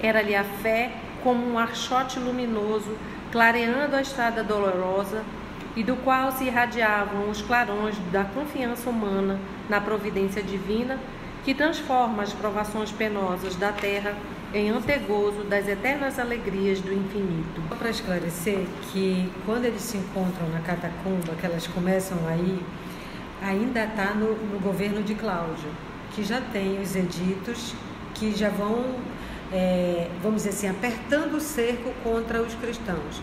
Era-lhe 0.00 0.36
a 0.36 0.44
fé 0.44 0.92
como 1.24 1.44
um 1.44 1.58
archote 1.58 2.20
luminoso, 2.20 2.96
clareando 3.32 3.96
a 3.96 4.00
estrada 4.00 4.44
dolorosa, 4.44 5.24
e 5.74 5.82
do 5.82 5.96
qual 5.96 6.30
se 6.30 6.44
irradiavam 6.44 7.28
os 7.28 7.42
clarões 7.42 7.96
da 8.12 8.22
confiança 8.22 8.88
humana 8.88 9.40
na 9.68 9.80
providência 9.80 10.40
divina, 10.40 11.00
que 11.44 11.52
transforma 11.52 12.22
as 12.22 12.32
provações 12.32 12.92
penosas 12.92 13.56
da 13.56 13.72
terra 13.72 14.14
em 14.54 14.70
antegozo 14.70 15.42
das 15.42 15.66
eternas 15.66 16.16
alegrias 16.16 16.80
do 16.80 16.92
infinito. 16.92 17.60
Só 17.68 17.74
para 17.74 17.90
esclarecer 17.90 18.66
que 18.92 19.28
quando 19.44 19.64
eles 19.64 19.82
se 19.82 19.96
encontram 19.96 20.48
na 20.50 20.60
catacumba, 20.60 21.34
que 21.40 21.44
elas 21.44 21.66
começam 21.66 22.18
aí, 22.28 22.62
ainda 23.42 23.84
está 23.84 24.14
no, 24.14 24.34
no, 24.34 24.58
governo 24.60 25.02
de 25.02 25.14
Cláudio, 25.14 25.68
que 26.14 26.22
já 26.22 26.40
tem 26.40 26.80
os 26.80 26.94
editos 26.94 27.74
que 28.14 28.34
já 28.34 28.48
vão, 28.48 28.96
é, 29.52 30.08
vamos 30.22 30.44
dizer 30.44 30.50
assim, 30.50 30.68
apertando 30.68 31.34
o 31.34 31.40
cerco 31.40 31.92
contra 32.02 32.40
os 32.40 32.54
cristãos. 32.54 33.20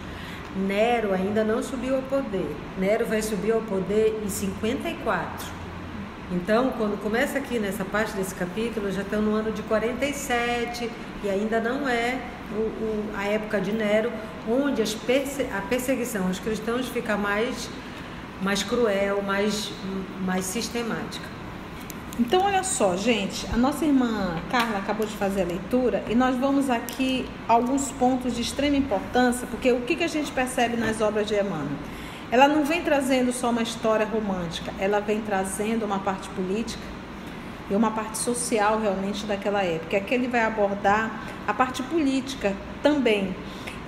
Nero 0.55 1.13
ainda 1.13 1.43
não 1.43 1.61
subiu 1.61 1.95
ao 1.95 2.01
poder. 2.01 2.55
Nero 2.77 3.05
vai 3.05 3.21
subir 3.21 3.51
ao 3.51 3.61
poder 3.61 4.19
em 4.23 4.29
54. 4.29 5.59
Então, 6.31 6.71
quando 6.77 7.01
começa 7.01 7.39
aqui 7.39 7.57
nessa 7.57 7.83
parte 7.83 8.13
desse 8.13 8.35
capítulo, 8.35 8.91
já 8.91 9.01
estão 9.01 9.21
no 9.21 9.33
ano 9.33 9.51
de 9.51 9.63
47 9.63 10.89
e 11.23 11.29
ainda 11.29 11.59
não 11.59 11.89
é 11.89 12.19
o, 12.51 12.61
o, 12.61 13.09
a 13.15 13.25
época 13.25 13.59
de 13.59 13.71
Nero, 13.71 14.11
onde 14.47 14.83
perse 14.97 15.47
a 15.55 15.61
perseguição 15.61 16.27
aos 16.27 16.39
cristãos 16.39 16.87
fica 16.87 17.17
mais, 17.17 17.69
mais 18.41 18.63
cruel, 18.63 19.21
mais, 19.21 19.71
mais 20.25 20.45
sistemática. 20.45 21.25
Então, 22.19 22.41
olha 22.43 22.63
só, 22.63 22.97
gente, 22.97 23.47
a 23.53 23.55
nossa 23.55 23.85
irmã 23.85 24.35
Carla 24.51 24.79
acabou 24.79 25.05
de 25.05 25.15
fazer 25.15 25.43
a 25.43 25.45
leitura 25.45 26.03
e 26.09 26.15
nós 26.15 26.35
vamos 26.35 26.69
aqui 26.69 27.25
alguns 27.47 27.91
pontos 27.91 28.35
de 28.35 28.41
extrema 28.41 28.75
importância, 28.75 29.47
porque 29.47 29.71
o 29.71 29.81
que, 29.81 29.95
que 29.95 30.03
a 30.03 30.07
gente 30.07 30.31
percebe 30.31 30.75
nas 30.75 30.99
obras 30.99 31.27
de 31.27 31.35
Emmanuel? 31.35 31.77
ela 32.31 32.47
não 32.47 32.63
vem 32.63 32.81
trazendo 32.83 33.33
só 33.33 33.49
uma 33.49 33.61
história 33.61 34.05
romântica, 34.05 34.71
ela 34.79 34.99
vem 34.99 35.19
trazendo 35.21 35.83
uma 35.83 35.99
parte 35.99 36.29
política 36.29 36.83
e 37.69 37.75
uma 37.75 37.91
parte 37.91 38.17
social 38.17 38.79
realmente 38.79 39.25
daquela 39.25 39.63
época. 39.63 39.97
Aqui 39.97 40.13
ele 40.13 40.27
vai 40.27 40.41
abordar 40.41 41.21
a 41.47 41.53
parte 41.53 41.81
política 41.83 42.53
também. 42.83 43.35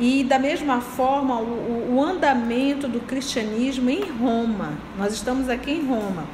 E 0.01 0.24
da 0.24 0.39
mesma 0.39 0.81
forma, 0.81 1.39
o, 1.39 1.93
o 1.93 2.03
andamento 2.03 2.88
do 2.88 3.00
cristianismo 3.01 3.88
em 3.88 4.01
Roma. 4.01 4.74
Nós 4.98 5.13
estamos 5.13 5.48
aqui 5.48 5.70
em 5.70 5.86
Roma. 5.86 6.25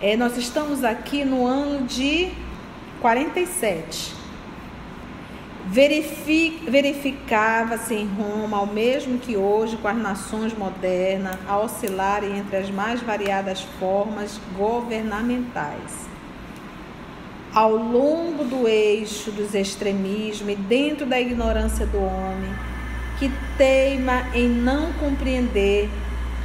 É, 0.00 0.16
nós 0.16 0.38
estamos 0.38 0.82
aqui 0.82 1.22
no 1.22 1.46
ano 1.46 1.86
de 1.86 2.30
47. 3.02 4.14
Verificava-se 6.66 7.94
em 7.94 8.06
Roma, 8.06 8.56
ao 8.56 8.66
mesmo 8.66 9.18
que 9.18 9.36
hoje, 9.36 9.76
com 9.76 9.88
as 9.88 9.98
nações 9.98 10.56
modernas, 10.56 11.36
a 11.46 11.58
oscilarem 11.58 12.38
entre 12.38 12.56
as 12.56 12.70
mais 12.70 13.02
variadas 13.02 13.60
formas 13.78 14.40
governamentais. 14.56 16.08
Ao 17.52 17.76
longo 17.76 18.42
do 18.44 18.66
eixo 18.66 19.30
dos 19.30 19.54
extremismos 19.54 20.54
e 20.54 20.56
dentro 20.56 21.04
da 21.04 21.20
ignorância 21.20 21.84
do 21.84 21.98
homem, 21.98 22.71
que 23.22 23.30
teima 23.56 24.24
em 24.34 24.48
não 24.48 24.92
compreender 24.94 25.88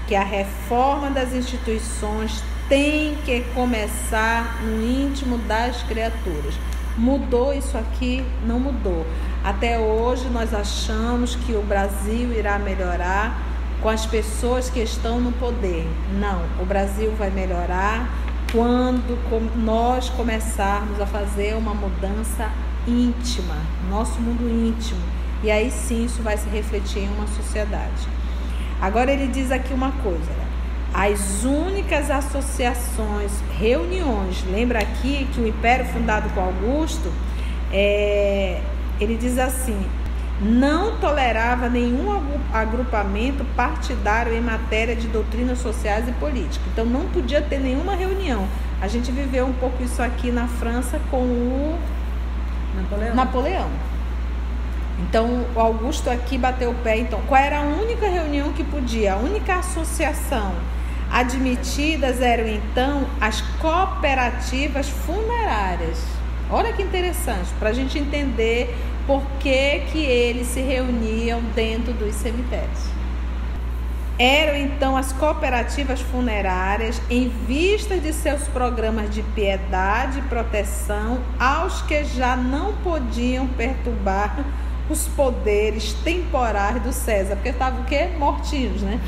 que 0.07 0.13
a 0.13 0.23
reforma 0.23 1.09
das 1.09 1.33
instituições 1.33 2.43
tem 2.69 3.15
que 3.25 3.41
começar 3.55 4.61
no 4.61 4.85
íntimo 4.85 5.39
das 5.39 5.81
criaturas. 5.81 6.53
Mudou 6.95 7.51
isso 7.51 7.75
aqui? 7.79 8.23
Não 8.45 8.59
mudou. 8.59 9.07
Até 9.43 9.79
hoje 9.79 10.29
nós 10.29 10.53
achamos 10.53 11.35
que 11.35 11.53
o 11.53 11.63
Brasil 11.63 12.31
irá 12.37 12.59
melhorar 12.59 13.41
com 13.81 13.89
as 13.89 14.05
pessoas 14.05 14.69
que 14.69 14.79
estão 14.79 15.19
no 15.19 15.31
poder. 15.31 15.83
Não, 16.19 16.43
o 16.61 16.65
Brasil 16.65 17.11
vai 17.17 17.31
melhorar 17.31 18.07
quando 18.51 19.17
nós 19.55 20.09
começarmos 20.09 21.01
a 21.01 21.07
fazer 21.07 21.55
uma 21.55 21.73
mudança 21.73 22.51
íntima, 22.87 23.55
nosso 23.89 24.21
mundo 24.21 24.47
íntimo. 24.47 25.16
E 25.43 25.51
aí 25.51 25.69
sim 25.69 26.05
isso 26.05 26.21
vai 26.21 26.37
se 26.37 26.49
refletir 26.49 27.03
em 27.03 27.09
uma 27.09 27.27
sociedade. 27.27 28.07
Agora 28.81 29.11
ele 29.11 29.27
diz 29.27 29.51
aqui 29.51 29.73
uma 29.73 29.91
coisa: 29.91 30.31
as 30.93 31.43
únicas 31.43 32.09
associações, 32.09 33.31
reuniões, 33.59 34.43
lembra 34.49 34.79
aqui 34.79 35.27
que 35.33 35.39
o 35.39 35.47
império 35.47 35.85
fundado 35.85 36.29
por 36.29 36.41
Augusto, 36.41 37.11
é, 37.71 38.61
ele 38.99 39.15
diz 39.15 39.37
assim: 39.37 39.79
não 40.41 40.97
tolerava 40.99 41.67
nenhum 41.69 42.07
agrupamento 42.53 43.43
partidário 43.55 44.33
em 44.33 44.41
matéria 44.41 44.95
de 44.95 45.07
doutrinas 45.07 45.59
sociais 45.59 46.07
e 46.07 46.11
política. 46.13 46.63
Então 46.71 46.85
não 46.85 47.07
podia 47.09 47.41
ter 47.41 47.59
nenhuma 47.59 47.95
reunião. 47.95 48.47
A 48.79 48.87
gente 48.87 49.11
viveu 49.11 49.47
um 49.47 49.53
pouco 49.53 49.83
isso 49.83 50.01
aqui 50.01 50.31
na 50.31 50.47
França 50.47 50.99
com 51.09 51.17
o 51.17 51.79
Napoleão. 52.75 53.15
Napoleão. 53.15 53.96
Então 54.99 55.45
o 55.55 55.59
Augusto 55.59 56.09
aqui 56.09 56.37
bateu 56.37 56.71
o 56.71 56.75
pé. 56.75 56.97
Então, 56.97 57.21
qual 57.27 57.39
era 57.41 57.59
a 57.59 57.63
única 57.63 58.07
reunião 58.07 58.51
que 58.53 58.63
podia? 58.63 59.13
A 59.13 59.17
única 59.17 59.55
associação 59.55 60.53
Admitidas 61.11 62.21
eram 62.21 62.47
então 62.47 63.07
as 63.19 63.41
cooperativas 63.59 64.89
funerárias. 64.89 66.03
Olha 66.49 66.73
que 66.73 66.81
interessante, 66.81 67.49
para 67.59 67.69
a 67.69 67.73
gente 67.73 67.97
entender 67.97 68.75
por 69.05 69.23
que, 69.39 69.79
que 69.91 69.99
eles 69.99 70.47
se 70.47 70.59
reuniam 70.59 71.41
dentro 71.55 71.93
dos 71.93 72.13
cemitérios. 72.15 72.87
Eram 74.19 74.57
então 74.57 74.97
as 74.97 75.13
cooperativas 75.13 76.01
funerárias 76.01 77.01
em 77.09 77.29
vista 77.29 77.97
de 77.97 78.11
seus 78.11 78.43
programas 78.47 79.13
de 79.13 79.21
piedade 79.21 80.19
e 80.19 80.21
proteção 80.23 81.19
aos 81.39 81.83
que 81.83 82.03
já 82.03 82.35
não 82.35 82.73
podiam 82.77 83.47
perturbar 83.47 84.43
os 84.89 85.07
poderes 85.09 85.93
temporais 85.93 86.81
do 86.81 86.93
César, 86.93 87.35
porque 87.35 87.49
estavam 87.49 87.81
o 87.81 87.85
quê? 87.85 88.09
Mortinhos, 88.17 88.81
né? 88.81 88.99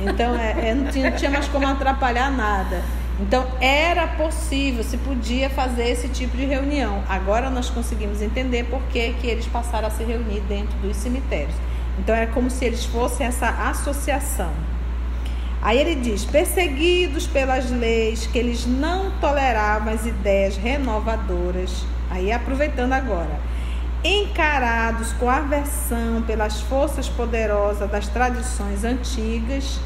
Então 0.00 0.34
é, 0.34 0.70
é, 0.70 0.74
não, 0.74 0.90
tinha, 0.90 1.10
não 1.10 1.16
tinha 1.16 1.30
mais 1.30 1.48
como 1.48 1.66
atrapalhar 1.66 2.30
nada. 2.30 2.82
Então 3.20 3.46
era 3.60 4.06
possível, 4.08 4.82
se 4.82 4.96
podia 4.96 5.48
fazer 5.50 5.88
esse 5.88 6.08
tipo 6.08 6.36
de 6.36 6.44
reunião. 6.44 7.02
Agora 7.08 7.50
nós 7.50 7.70
conseguimos 7.70 8.20
entender 8.20 8.64
por 8.64 8.80
que, 8.84 9.12
que 9.14 9.26
eles 9.26 9.46
passaram 9.46 9.88
a 9.88 9.90
se 9.90 10.02
reunir 10.02 10.40
dentro 10.48 10.76
dos 10.78 10.96
cemitérios. 10.96 11.54
Então 11.98 12.14
era 12.14 12.26
como 12.28 12.50
se 12.50 12.64
eles 12.64 12.84
fossem 12.84 13.26
essa 13.26 13.48
associação. 13.48 14.50
Aí 15.60 15.78
ele 15.78 15.94
diz: 15.94 16.24
perseguidos 16.24 17.26
pelas 17.26 17.70
leis, 17.70 18.26
que 18.26 18.38
eles 18.38 18.66
não 18.66 19.12
toleravam 19.20 19.92
as 19.92 20.06
ideias 20.06 20.56
renovadoras. 20.56 21.84
Aí 22.10 22.32
aproveitando 22.32 22.92
agora 22.92 23.51
encarados 24.04 25.12
com 25.12 25.28
aversão 25.28 26.22
pelas 26.22 26.60
forças 26.62 27.08
poderosas 27.08 27.90
das 27.90 28.08
tradições 28.08 28.84
antigas, 28.84 29.78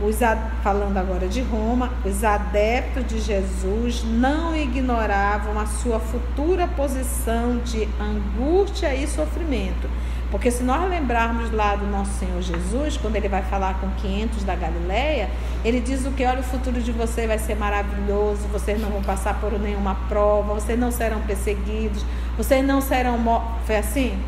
os, 0.00 0.16
falando 0.62 0.96
agora 0.98 1.26
de 1.26 1.40
Roma, 1.40 1.90
os 2.04 2.22
adeptos 2.22 3.06
de 3.06 3.20
Jesus 3.20 4.04
não 4.04 4.54
ignoravam 4.54 5.58
a 5.58 5.66
sua 5.66 5.98
futura 5.98 6.66
posição 6.66 7.58
de 7.58 7.88
angústia 7.98 8.94
e 8.94 9.06
sofrimento 9.06 9.88
porque 10.30 10.50
se 10.50 10.62
nós 10.64 10.88
lembrarmos 10.90 11.52
lá 11.52 11.76
do 11.76 11.86
nosso 11.86 12.18
Senhor 12.18 12.42
Jesus, 12.42 12.96
quando 12.96 13.16
ele 13.16 13.28
vai 13.28 13.42
falar 13.42 13.74
com 13.80 13.88
500 13.90 14.42
da 14.42 14.56
Galileia, 14.56 15.30
ele 15.64 15.80
diz 15.80 16.04
o 16.04 16.10
que? 16.10 16.24
Olha, 16.24 16.40
o 16.40 16.42
futuro 16.42 16.80
de 16.80 16.90
você 16.90 17.26
vai 17.26 17.38
ser 17.38 17.54
maravilhoso, 17.54 18.48
vocês 18.48 18.80
não 18.80 18.90
vão 18.90 19.02
passar 19.02 19.40
por 19.40 19.52
nenhuma 19.58 19.94
prova, 20.08 20.54
vocês 20.54 20.78
não 20.78 20.90
serão 20.90 21.20
perseguidos, 21.22 22.04
vocês 22.36 22.64
não 22.66 22.80
serão 22.80 23.16
mortos. 23.18 23.66
Foi 23.66 23.76
assim? 23.76 24.18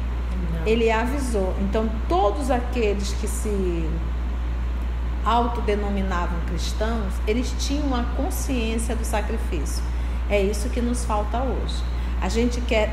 Não. 0.53 0.67
Ele 0.67 0.91
avisou. 0.91 1.53
Então, 1.61 1.91
todos 2.09 2.51
aqueles 2.51 3.13
que 3.15 3.27
se 3.27 3.89
autodenominavam 5.25 6.39
cristãos, 6.47 7.13
eles 7.27 7.53
tinham 7.59 7.95
a 7.95 8.05
consciência 8.17 8.95
do 8.95 9.05
sacrifício. 9.05 9.83
É 10.31 10.41
isso 10.41 10.69
que 10.69 10.81
nos 10.81 11.05
falta 11.05 11.43
hoje. 11.43 11.83
A 12.21 12.29
gente 12.29 12.61
quer, 12.63 12.91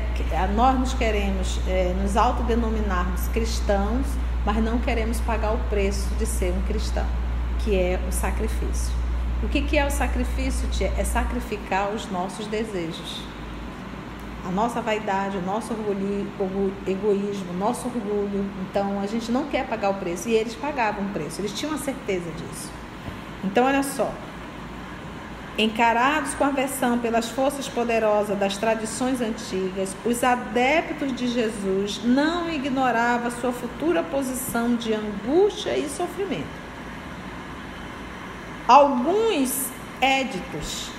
nós 0.54 0.78
nos 0.78 0.94
queremos 0.94 1.60
é, 1.66 1.94
nos 2.00 2.16
autodenominarmos 2.16 3.26
cristãos, 3.28 4.06
mas 4.44 4.56
não 4.62 4.78
queremos 4.78 5.20
pagar 5.20 5.52
o 5.52 5.58
preço 5.68 6.08
de 6.18 6.24
ser 6.24 6.52
um 6.52 6.62
cristão, 6.62 7.06
que 7.64 7.74
é 7.74 7.98
o 8.08 8.12
sacrifício. 8.12 8.94
O 9.42 9.48
que, 9.48 9.62
que 9.62 9.76
é 9.76 9.84
o 9.84 9.90
sacrifício, 9.90 10.68
tia? 10.70 10.92
É 10.96 11.04
sacrificar 11.04 11.90
os 11.90 12.10
nossos 12.10 12.46
desejos. 12.46 13.20
A 14.46 14.50
nossa 14.50 14.80
vaidade, 14.80 15.36
o 15.36 15.42
nosso 15.42 15.74
orgulho, 15.74 16.26
egoísmo, 16.86 17.50
o 17.50 17.56
nosso 17.56 17.88
orgulho. 17.88 18.48
Então 18.62 19.00
a 19.00 19.06
gente 19.06 19.32
não 19.32 19.46
quer 19.46 19.66
pagar 19.66 19.90
o 19.90 19.94
preço. 19.94 20.28
E 20.28 20.34
eles 20.34 20.54
pagavam 20.54 21.04
o 21.04 21.08
preço, 21.08 21.40
eles 21.40 21.52
tinham 21.52 21.74
a 21.74 21.78
certeza 21.78 22.30
disso. 22.30 22.70
Então, 23.44 23.64
olha 23.66 23.82
só, 23.82 24.10
Encarados 25.58 26.34
com 26.34 26.44
aversão 26.44 26.98
pelas 26.98 27.30
forças 27.30 27.66
poderosas 27.66 28.38
das 28.38 28.58
tradições 28.58 29.22
antigas, 29.22 29.96
os 30.04 30.22
adeptos 30.22 31.14
de 31.14 31.28
Jesus 31.28 32.02
não 32.04 32.50
ignoravam 32.50 33.30
sua 33.30 33.52
futura 33.52 34.02
posição 34.02 34.76
de 34.76 34.92
angústia 34.92 35.78
e 35.78 35.88
sofrimento. 35.88 36.44
Alguns 38.68 39.68
éditos 39.98 40.90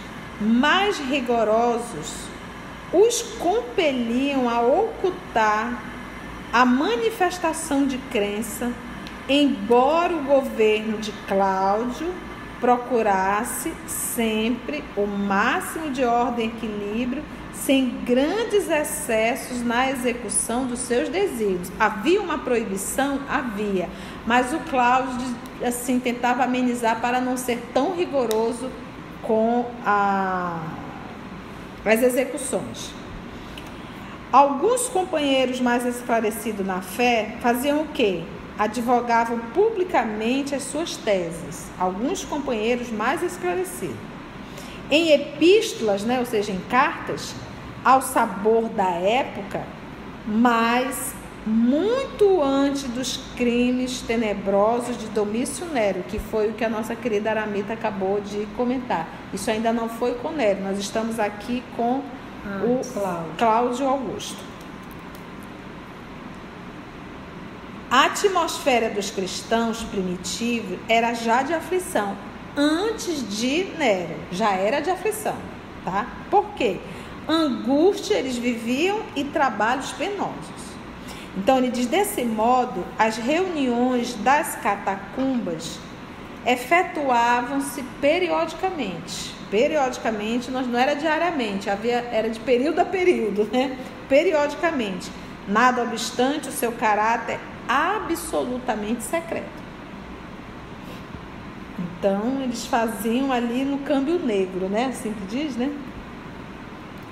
mais 0.41 0.98
rigorosos 0.98 2.28
os 2.91 3.22
compeliam 3.38 4.50
a 4.50 4.62
ocultar 4.62 5.84
a 6.52 6.65
manifestação 6.65 7.86
de 7.86 8.00
crença, 8.10 8.72
embora 9.30 10.15
o 10.15 10.24
governo 10.24 10.98
de 10.98 11.12
Cláudio 11.28 12.12
procurasse 12.60 13.72
sempre 13.88 14.84
o 14.96 15.06
máximo 15.06 15.89
de 15.91 16.04
ordem 16.04 16.46
e 16.46 16.50
equilíbrio, 16.50 17.24
sem 17.54 17.89
grandes 18.06 18.70
excessos 18.70 19.62
na 19.62 19.89
execução 19.89 20.65
dos 20.65 20.80
seus 20.80 21.10
desígnios. 21.10 21.72
Havia 21.80 22.22
uma 22.22 22.38
proibição? 22.38 23.20
Havia, 23.28 23.89
mas 24.26 24.54
o 24.54 24.60
Cláudio 24.70 25.36
assim 25.65 26.00
tentava 26.00 26.43
amenizar 26.43 27.02
para 27.02 27.20
não 27.20 27.36
ser 27.36 27.62
tão 27.74 27.96
rigoroso 27.96 28.70
com 29.24 29.65
a, 29.86 30.62
as 31.86 32.02
execuções. 32.02 32.91
Alguns 34.32 34.88
companheiros 34.89 35.60
mais 35.60 35.86
esclarecidos 35.86 36.65
na 36.65 36.82
fé 36.82 37.38
faziam 37.41 37.82
o 37.82 37.88
quê? 37.88 38.24
Advogavam 38.58 39.39
publicamente 39.54 40.56
as 40.56 40.63
suas 40.63 40.96
teses, 40.98 41.67
alguns 41.78 42.26
companheiros 42.26 42.89
mais 42.89 43.22
esclarecidos. 43.22 43.96
Em 44.89 45.12
epístolas, 45.12 46.04
né, 46.04 46.20
ou 46.20 46.26
seja, 46.26 46.52
em 46.52 46.60
cartas, 46.70 47.36
ao 47.84 48.02
sabor 48.02 48.70
da 48.70 48.89
época, 48.89 49.63
mas 50.26 51.13
muito 51.46 52.41
antes 52.41 52.84
dos 52.84 53.17
crimes 53.38 54.02
tenebrosos 54.02 54.98
de 54.98 55.08
Domício 55.08 55.65
Nero, 55.67 56.04
que 56.04 56.20
foi 56.20 56.50
o 56.50 56.54
que 56.54 56.65
a 56.65 56.70
nossa 56.70 56.96
querida 56.96 57.30
Aramita 57.30 57.74
acabou 57.74 58.20
de 58.20 58.46
comentar. 58.58 59.08
Isso 59.34 59.50
ainda 59.50 59.72
não 59.72 59.88
foi 59.88 60.15
com 60.15 60.32
Nero, 60.32 60.62
nós 60.62 60.78
estamos 60.78 61.20
aqui 61.20 61.63
com 61.76 62.02
ah, 62.46 62.63
o 62.65 62.82
Cláudio. 62.93 63.32
Cláudio 63.38 63.88
Augusto. 63.88 64.47
A 67.89 68.08
atmosfera 68.08 68.89
dos 68.89 69.10
cristãos 69.12 69.82
primitivos 69.82 70.78
era 70.89 71.13
já 71.13 71.41
de 71.41 71.54
aflição, 71.54 72.17
antes 72.54 73.26
de 73.30 73.63
Nero, 73.78 74.13
já 74.30 74.52
era 74.56 74.82
de 74.82 74.89
aflição, 74.89 75.38
tá? 75.86 76.06
Por 76.30 76.47
quê? 76.50 76.82
Angústia 77.30 78.15
eles 78.15 78.36
viviam 78.36 79.00
e 79.15 79.23
trabalhos 79.23 79.93
penosos. 79.93 80.67
Então 81.38 81.60
ele 81.60 81.71
diz 81.71 81.86
desse 81.88 82.26
modo, 82.26 82.84
as 83.00 83.15
reuniões 83.15 84.15
das 84.15 84.56
catacumbas 84.56 85.80
efetuavam-se 86.45 87.84
periodicamente. 88.02 89.34
Periodicamente, 89.50 90.52
não 90.52 90.78
era 90.78 90.93
diariamente, 90.93 91.69
havia, 91.69 92.00
era 92.12 92.30
de 92.30 92.39
período 92.41 92.80
a 92.80 92.86
período, 92.86 93.47
né? 93.50 93.78
Periodicamente. 94.10 95.10
Nada 95.47 95.84
obstante 95.84 96.50
o 96.50 96.52
seu 96.52 96.73
caráter 96.73 97.39
absolutamente 97.67 99.03
secreto. 99.03 99.67
Então, 101.80 102.41
eles 102.43 102.65
faziam 102.65 103.32
ali 103.32 103.63
no 103.63 103.80
câmbio 103.80 104.19
negro, 104.19 104.67
né? 104.67 104.86
Assim 104.86 105.13
que 105.13 105.25
diz, 105.25 105.56
né? 105.56 105.71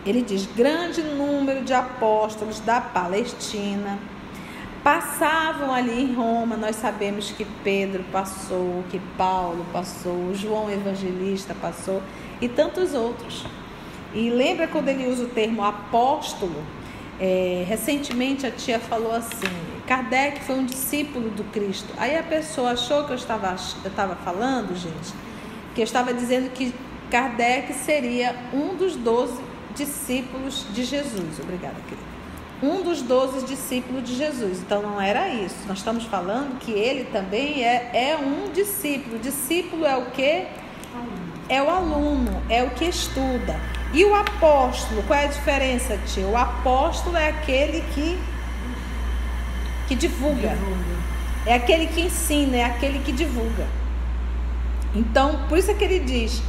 Ele 0.05 0.21
diz: 0.21 0.47
grande 0.55 1.01
número 1.01 1.63
de 1.63 1.73
apóstolos 1.73 2.59
da 2.59 2.79
Palestina 2.79 3.97
passavam 4.83 5.73
ali 5.73 6.03
em 6.03 6.13
Roma. 6.13 6.55
Nós 6.55 6.75
sabemos 6.75 7.31
que 7.31 7.43
Pedro 7.63 8.03
passou, 8.11 8.83
que 8.91 8.99
Paulo 9.17 9.65
passou, 9.73 10.33
João 10.35 10.69
Evangelista 10.69 11.55
passou 11.59 12.03
e 12.39 12.47
tantos 12.47 12.93
outros. 12.93 13.45
E 14.13 14.29
lembra 14.29 14.67
quando 14.67 14.89
ele 14.89 15.07
usa 15.07 15.23
o 15.23 15.29
termo 15.29 15.63
apóstolo? 15.63 16.63
É, 17.19 17.65
recentemente 17.67 18.45
a 18.45 18.51
tia 18.51 18.79
falou 18.79 19.11
assim: 19.11 19.47
Kardec 19.87 20.43
foi 20.43 20.55
um 20.55 20.65
discípulo 20.65 21.29
do 21.29 21.43
Cristo. 21.45 21.93
Aí 21.97 22.17
a 22.17 22.23
pessoa 22.23 22.71
achou 22.71 23.05
que 23.05 23.11
eu 23.11 23.15
estava, 23.15 23.55
eu 23.83 23.89
estava 23.89 24.15
falando, 24.15 24.75
gente, 24.75 25.13
que 25.73 25.81
eu 25.81 25.85
estava 25.85 26.13
dizendo 26.13 26.49
que 26.51 26.73
Kardec 27.11 27.73
seria 27.73 28.35
um 28.53 28.75
dos 28.75 28.95
doze 28.95 29.39
discípulos 29.75 30.65
de 30.73 30.83
Jesus. 30.83 31.39
Obrigada, 31.39 31.75
querida 31.87 32.15
um 32.63 32.81
dos 32.81 33.01
doze 33.01 33.45
discípulos 33.45 34.03
de 34.03 34.15
Jesus. 34.15 34.59
Então 34.59 34.81
não 34.81 34.99
era 34.99 35.29
isso. 35.29 35.55
Nós 35.67 35.79
estamos 35.79 36.05
falando 36.05 36.57
que 36.59 36.71
ele 36.71 37.05
também 37.05 37.63
é, 37.63 37.91
é 37.93 38.17
um 38.17 38.51
discípulo. 38.51 39.19
discípulo 39.19 39.85
é 39.85 39.95
o 39.95 40.05
que? 40.11 40.47
É 41.47 41.61
o 41.61 41.69
aluno, 41.69 42.41
é 42.49 42.63
o 42.63 42.71
que 42.71 42.85
estuda. 42.85 43.59
E 43.93 44.03
o 44.03 44.15
apóstolo, 44.15 45.03
qual 45.03 45.19
é 45.19 45.25
a 45.25 45.27
diferença, 45.27 45.97
tio? 46.07 46.31
O 46.31 46.37
apóstolo 46.37 47.15
é 47.15 47.29
aquele 47.29 47.81
que 47.93 48.17
que 49.87 49.95
divulga. 49.95 50.49
divulga. 50.49 50.95
É 51.45 51.53
aquele 51.53 51.87
que 51.87 52.01
ensina, 52.01 52.57
é 52.57 52.63
aquele 52.63 52.99
que 52.99 53.11
divulga. 53.11 53.67
Então, 54.95 55.41
por 55.47 55.57
isso 55.57 55.69
é 55.69 55.73
que 55.73 55.83
ele 55.83 55.99
diz: 55.99 56.41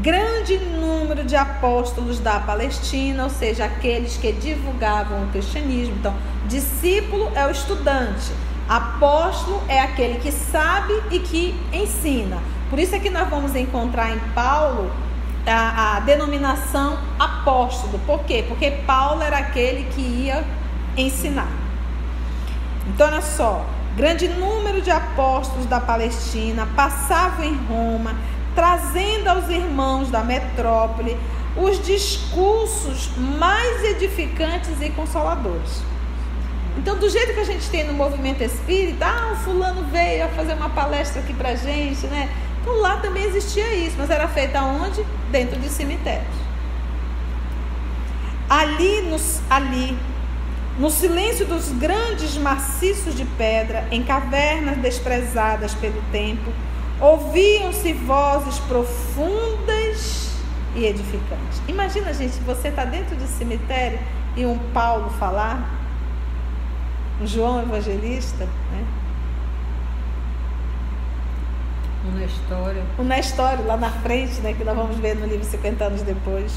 grande 0.00 0.58
número 0.58 1.24
de 1.24 1.36
apóstolos 1.36 2.18
da 2.18 2.40
Palestina, 2.40 3.24
ou 3.24 3.30
seja, 3.30 3.64
aqueles 3.64 4.16
que 4.16 4.32
divulgavam 4.32 5.24
o 5.24 5.28
cristianismo. 5.28 5.94
Então, 5.98 6.14
discípulo 6.46 7.30
é 7.34 7.46
o 7.46 7.50
estudante, 7.50 8.32
apóstolo 8.68 9.62
é 9.68 9.80
aquele 9.80 10.18
que 10.18 10.32
sabe 10.32 10.94
e 11.10 11.18
que 11.18 11.54
ensina. 11.72 12.38
Por 12.68 12.78
isso 12.78 12.94
é 12.94 12.98
que 12.98 13.10
nós 13.10 13.28
vamos 13.28 13.54
encontrar 13.54 14.10
em 14.10 14.18
Paulo 14.34 14.90
a, 15.46 15.96
a 15.96 16.00
denominação 16.00 16.98
apóstolo. 17.18 17.98
Por 18.06 18.20
quê? 18.24 18.44
Porque 18.46 18.70
Paulo 18.70 19.22
era 19.22 19.38
aquele 19.38 19.84
que 19.92 20.00
ia 20.00 20.44
ensinar. 20.96 21.61
Então, 22.86 23.06
olha 23.06 23.22
só, 23.22 23.64
grande 23.96 24.28
número 24.28 24.80
de 24.80 24.90
apóstolos 24.90 25.66
da 25.66 25.80
Palestina 25.80 26.68
passavam 26.74 27.44
em 27.44 27.56
Roma 27.66 28.14
trazendo 28.54 29.28
aos 29.28 29.48
irmãos 29.48 30.10
da 30.10 30.22
metrópole 30.22 31.16
os 31.56 31.82
discursos 31.84 33.10
mais 33.16 33.84
edificantes 33.84 34.80
e 34.80 34.90
consoladores. 34.90 35.82
Então, 36.76 36.96
do 36.96 37.08
jeito 37.08 37.34
que 37.34 37.40
a 37.40 37.44
gente 37.44 37.68
tem 37.68 37.86
no 37.86 37.92
movimento 37.92 38.42
espírita, 38.42 39.06
ah, 39.06 39.32
o 39.32 39.36
fulano 39.36 39.84
veio 39.84 40.24
a 40.24 40.28
fazer 40.28 40.54
uma 40.54 40.70
palestra 40.70 41.20
aqui 41.20 41.34
pra 41.34 41.54
gente, 41.54 42.06
né? 42.06 42.30
Então 42.62 42.80
lá 42.80 42.96
também 42.98 43.24
existia 43.24 43.74
isso, 43.74 43.96
mas 43.98 44.08
era 44.08 44.28
feita 44.28 44.62
onde? 44.62 45.04
Dentro 45.30 45.58
de 45.58 45.68
cemitérios. 45.68 46.34
Ali, 48.48 49.02
nos, 49.02 49.40
ali, 49.50 49.98
no 50.78 50.90
silêncio 50.90 51.46
dos 51.46 51.70
grandes 51.70 52.36
maciços 52.36 53.14
de 53.14 53.24
pedra, 53.24 53.86
em 53.90 54.02
cavernas 54.02 54.78
desprezadas 54.78 55.74
pelo 55.74 56.00
tempo, 56.10 56.50
Ouviam-se 57.02 57.92
vozes 57.94 58.60
profundas 58.60 60.30
e 60.76 60.84
edificantes. 60.84 61.60
Imagina, 61.66 62.14
gente, 62.14 62.38
você 62.46 62.68
está 62.68 62.84
dentro 62.84 63.16
do 63.16 63.26
cemitério 63.26 63.98
e 64.36 64.46
um 64.46 64.56
Paulo 64.72 65.10
falar, 65.10 65.68
um 67.20 67.26
João 67.26 67.60
Evangelista, 67.60 68.44
né? 68.44 68.86
Um 72.06 72.12
na 72.12 72.24
história. 72.24 72.84
Um 73.00 73.02
na 73.02 73.18
história, 73.18 73.64
lá 73.64 73.76
na 73.76 73.90
frente, 73.90 74.40
né? 74.40 74.52
Que 74.52 74.62
nós 74.62 74.76
vamos 74.76 74.96
ver 74.98 75.16
no 75.16 75.26
livro 75.26 75.44
50 75.44 75.84
anos 75.84 76.02
depois. 76.02 76.52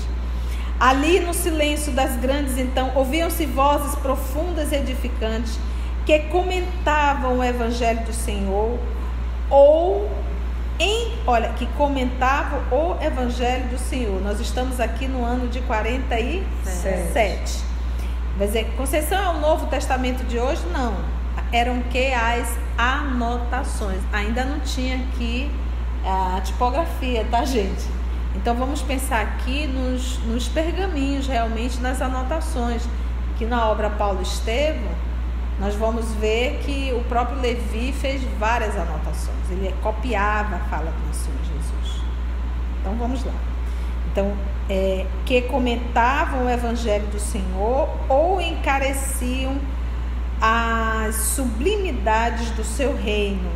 Ali 0.79 1.19
no 1.19 1.33
silêncio 1.33 1.91
das 1.93 2.15
grandes, 2.17 2.57
então, 2.57 2.91
ouviam-se 2.95 3.45
vozes 3.45 3.95
profundas 3.95 4.71
e 4.71 4.75
edificantes 4.75 5.57
que 6.05 6.19
comentavam 6.19 7.39
o 7.39 7.43
Evangelho 7.43 8.01
do 8.01 8.13
Senhor 8.13 8.77
ou 9.49 10.09
em, 10.77 11.13
olha, 11.25 11.49
que 11.53 11.65
comentava 11.77 12.57
o 12.75 13.01
Evangelho 13.01 13.69
do 13.69 13.77
Senhor. 13.77 14.21
Nós 14.21 14.39
estamos 14.39 14.79
aqui 14.79 15.07
no 15.07 15.23
ano 15.23 15.47
de 15.47 15.61
47. 15.61 17.63
Vai 18.37 18.47
dizer, 18.47 18.73
Conceição 18.75 19.17
é 19.17 19.29
o 19.29 19.39
Novo 19.39 19.67
Testamento 19.67 20.25
de 20.25 20.37
hoje? 20.37 20.61
Não. 20.73 20.93
Eram 21.53 21.81
que 21.83 22.13
as 22.13 22.49
anotações. 22.77 24.01
Ainda 24.11 24.43
não 24.43 24.59
tinha 24.59 24.97
aqui 24.97 25.49
a 26.05 26.41
tipografia, 26.41 27.25
tá, 27.31 27.45
gente? 27.45 27.85
Então 28.35 28.55
vamos 28.55 28.81
pensar 28.81 29.21
aqui 29.21 29.65
nos, 29.65 30.19
nos 30.19 30.47
pergaminhos, 30.47 31.27
realmente 31.27 31.79
nas 31.79 32.01
anotações. 32.01 32.83
Que 33.37 33.45
na 33.45 33.67
obra 33.67 33.89
Paulo 33.89 34.21
Estevam, 34.21 34.91
nós 35.59 35.75
vamos 35.75 36.13
ver 36.15 36.59
que 36.63 36.93
o 36.93 37.03
próprio 37.05 37.39
Levi 37.39 37.91
fez 37.91 38.23
várias 38.39 38.75
anotações. 38.75 39.49
Ele 39.49 39.73
copiava 39.81 40.55
a 40.55 40.59
fala 40.59 40.91
do 40.91 41.13
Senhor 41.13 41.37
Jesus. 41.39 42.01
Então 42.79 42.95
vamos 42.95 43.23
lá. 43.23 43.33
Então, 44.11 44.33
é, 44.69 45.05
que 45.25 45.41
comentavam 45.41 46.45
o 46.45 46.49
Evangelho 46.49 47.07
do 47.07 47.19
Senhor 47.19 47.89
ou 48.07 48.39
encareciam 48.39 49.57
as 50.39 51.15
sublimidades 51.15 52.49
do 52.51 52.63
seu 52.63 52.95
reino, 52.95 53.49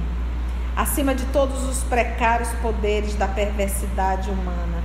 acima 0.76 1.14
de 1.14 1.26
todos 1.26 1.64
os 1.68 1.84
precários 1.84 2.50
poderes 2.62 3.16
da 3.16 3.28
perversidade 3.28 4.30
humana. 4.30 4.84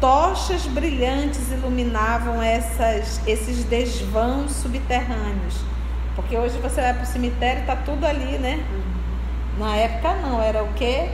Tochas 0.00 0.66
brilhantes 0.66 1.50
iluminavam 1.50 2.42
essas, 2.42 3.20
esses 3.26 3.64
desvãos 3.64 4.52
subterrâneos 4.52 5.70
porque 6.20 6.36
hoje 6.36 6.58
você 6.58 6.80
vai 6.80 6.94
para 6.94 7.02
o 7.02 7.06
cemitério 7.06 7.58
e 7.58 7.60
está 7.62 7.76
tudo 7.76 8.04
ali, 8.04 8.38
né? 8.38 8.62
Uhum. 8.70 9.64
Na 9.64 9.76
época 9.76 10.14
não, 10.16 10.42
era 10.42 10.62
o 10.62 10.72
quê? 10.74 11.08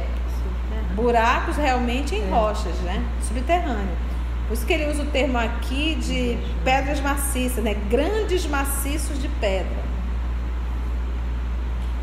Buracos 0.94 1.56
realmente 1.56 2.14
em 2.14 2.26
é. 2.26 2.30
rochas, 2.30 2.74
né? 2.80 3.04
Subterrâneo. 3.22 3.96
Por 4.48 4.54
isso 4.54 4.64
que 4.64 4.72
ele 4.72 4.90
usa 4.90 5.02
o 5.02 5.06
termo 5.06 5.38
aqui 5.38 5.96
de 5.96 6.38
pedras 6.64 7.00
maciças, 7.00 7.62
né? 7.62 7.76
Grandes 7.90 8.46
maciços 8.46 9.20
de 9.20 9.28
pedra. 9.28 9.86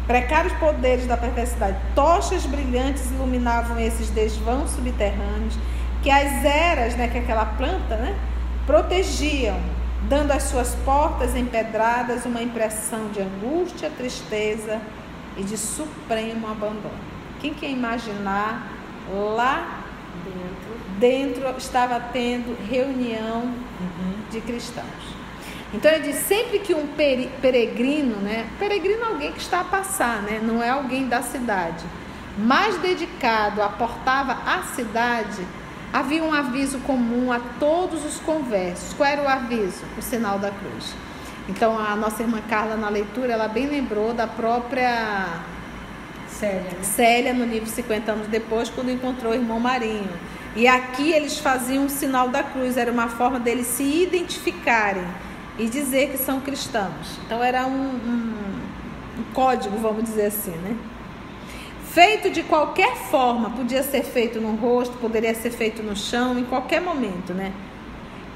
Precários 0.07 0.53
poderes 0.53 1.07
da 1.07 1.15
perversidade, 1.15 1.77
tochas 1.95 2.45
brilhantes 2.45 3.09
iluminavam 3.11 3.79
esses 3.79 4.09
desvãos 4.09 4.71
subterrâneos 4.71 5.57
que 6.01 6.11
as 6.11 6.43
eras, 6.43 6.95
né, 6.95 7.07
que 7.07 7.17
aquela 7.17 7.45
planta, 7.45 7.95
né, 7.95 8.13
protegiam 8.65 9.57
dando 10.09 10.31
às 10.31 10.43
suas 10.43 10.75
portas 10.83 11.35
empedradas 11.35 12.25
uma 12.25 12.41
impressão 12.41 13.07
de 13.09 13.21
angústia, 13.21 13.89
tristeza 13.89 14.81
e 15.37 15.43
de 15.43 15.57
supremo 15.57 16.47
abandono. 16.47 16.93
Quem 17.39 17.53
quer 17.53 17.69
imaginar 17.69 18.69
lá 19.09 19.83
dentro, 20.23 21.43
dentro 21.43 21.57
estava 21.57 21.99
tendo 22.11 22.57
reunião 22.69 23.41
uhum. 23.43 24.13
de 24.29 24.41
cristãos. 24.41 25.12
Então 25.73 25.91
ele 25.91 26.11
diz 26.11 26.17
sempre 26.17 26.59
que 26.59 26.73
um 26.73 26.87
peregrino, 27.41 28.17
né? 28.17 28.45
Peregrino 28.59 29.03
é 29.03 29.07
alguém 29.07 29.31
que 29.31 29.39
está 29.39 29.61
a 29.61 29.63
passar, 29.63 30.21
né? 30.21 30.39
Não 30.41 30.61
é 30.61 30.69
alguém 30.69 31.07
da 31.07 31.23
cidade. 31.23 31.83
Mais 32.37 32.77
dedicado 32.77 33.61
aportava 33.61 34.37
a 34.45 34.63
cidade, 34.75 35.45
havia 35.91 36.23
um 36.23 36.31
aviso 36.31 36.77
comum 36.79 37.31
a 37.31 37.39
todos 37.59 38.05
os 38.05 38.19
conversos. 38.19 38.93
Qual 38.93 39.09
era 39.09 39.23
o 39.23 39.27
aviso? 39.27 39.83
O 39.97 40.01
sinal 40.01 40.37
da 40.37 40.51
cruz. 40.51 40.93
Então 41.49 41.77
a 41.77 41.95
nossa 41.95 42.21
irmã 42.21 42.39
Carla 42.47 42.75
na 42.75 42.89
leitura, 42.89 43.33
ela 43.33 43.47
bem 43.47 43.65
lembrou 43.65 44.13
da 44.13 44.27
própria 44.27 45.41
Célia, 46.27 46.71
né? 46.71 46.83
Célia 46.83 47.33
no 47.33 47.45
livro 47.45 47.67
50 47.67 48.11
anos 48.11 48.27
depois, 48.27 48.69
quando 48.69 48.91
encontrou 48.91 49.31
o 49.31 49.35
irmão 49.35 49.59
Marinho. 49.59 50.09
E 50.55 50.67
aqui 50.67 51.11
eles 51.11 51.39
faziam 51.39 51.85
o 51.85 51.89
sinal 51.89 52.29
da 52.29 52.43
cruz, 52.43 52.77
era 52.77 52.91
uma 52.91 53.07
forma 53.07 53.39
deles 53.39 53.65
se 53.65 54.03
identificarem 54.03 55.03
e 55.57 55.67
dizer 55.67 56.09
que 56.09 56.17
são 56.17 56.39
cristãos. 56.39 57.19
Então 57.25 57.43
era 57.43 57.65
um, 57.65 57.71
um, 57.71 58.33
um 59.19 59.33
código, 59.33 59.77
vamos 59.77 60.03
dizer 60.03 60.27
assim, 60.27 60.51
né? 60.51 60.75
Feito 61.91 62.31
de 62.31 62.41
qualquer 62.43 62.95
forma, 62.95 63.51
podia 63.51 63.83
ser 63.83 64.03
feito 64.03 64.41
no 64.41 64.55
rosto, 64.55 64.97
poderia 64.97 65.35
ser 65.35 65.51
feito 65.51 65.83
no 65.83 65.95
chão, 65.95 66.39
em 66.39 66.43
qualquer 66.43 66.81
momento, 66.81 67.33
né? 67.33 67.53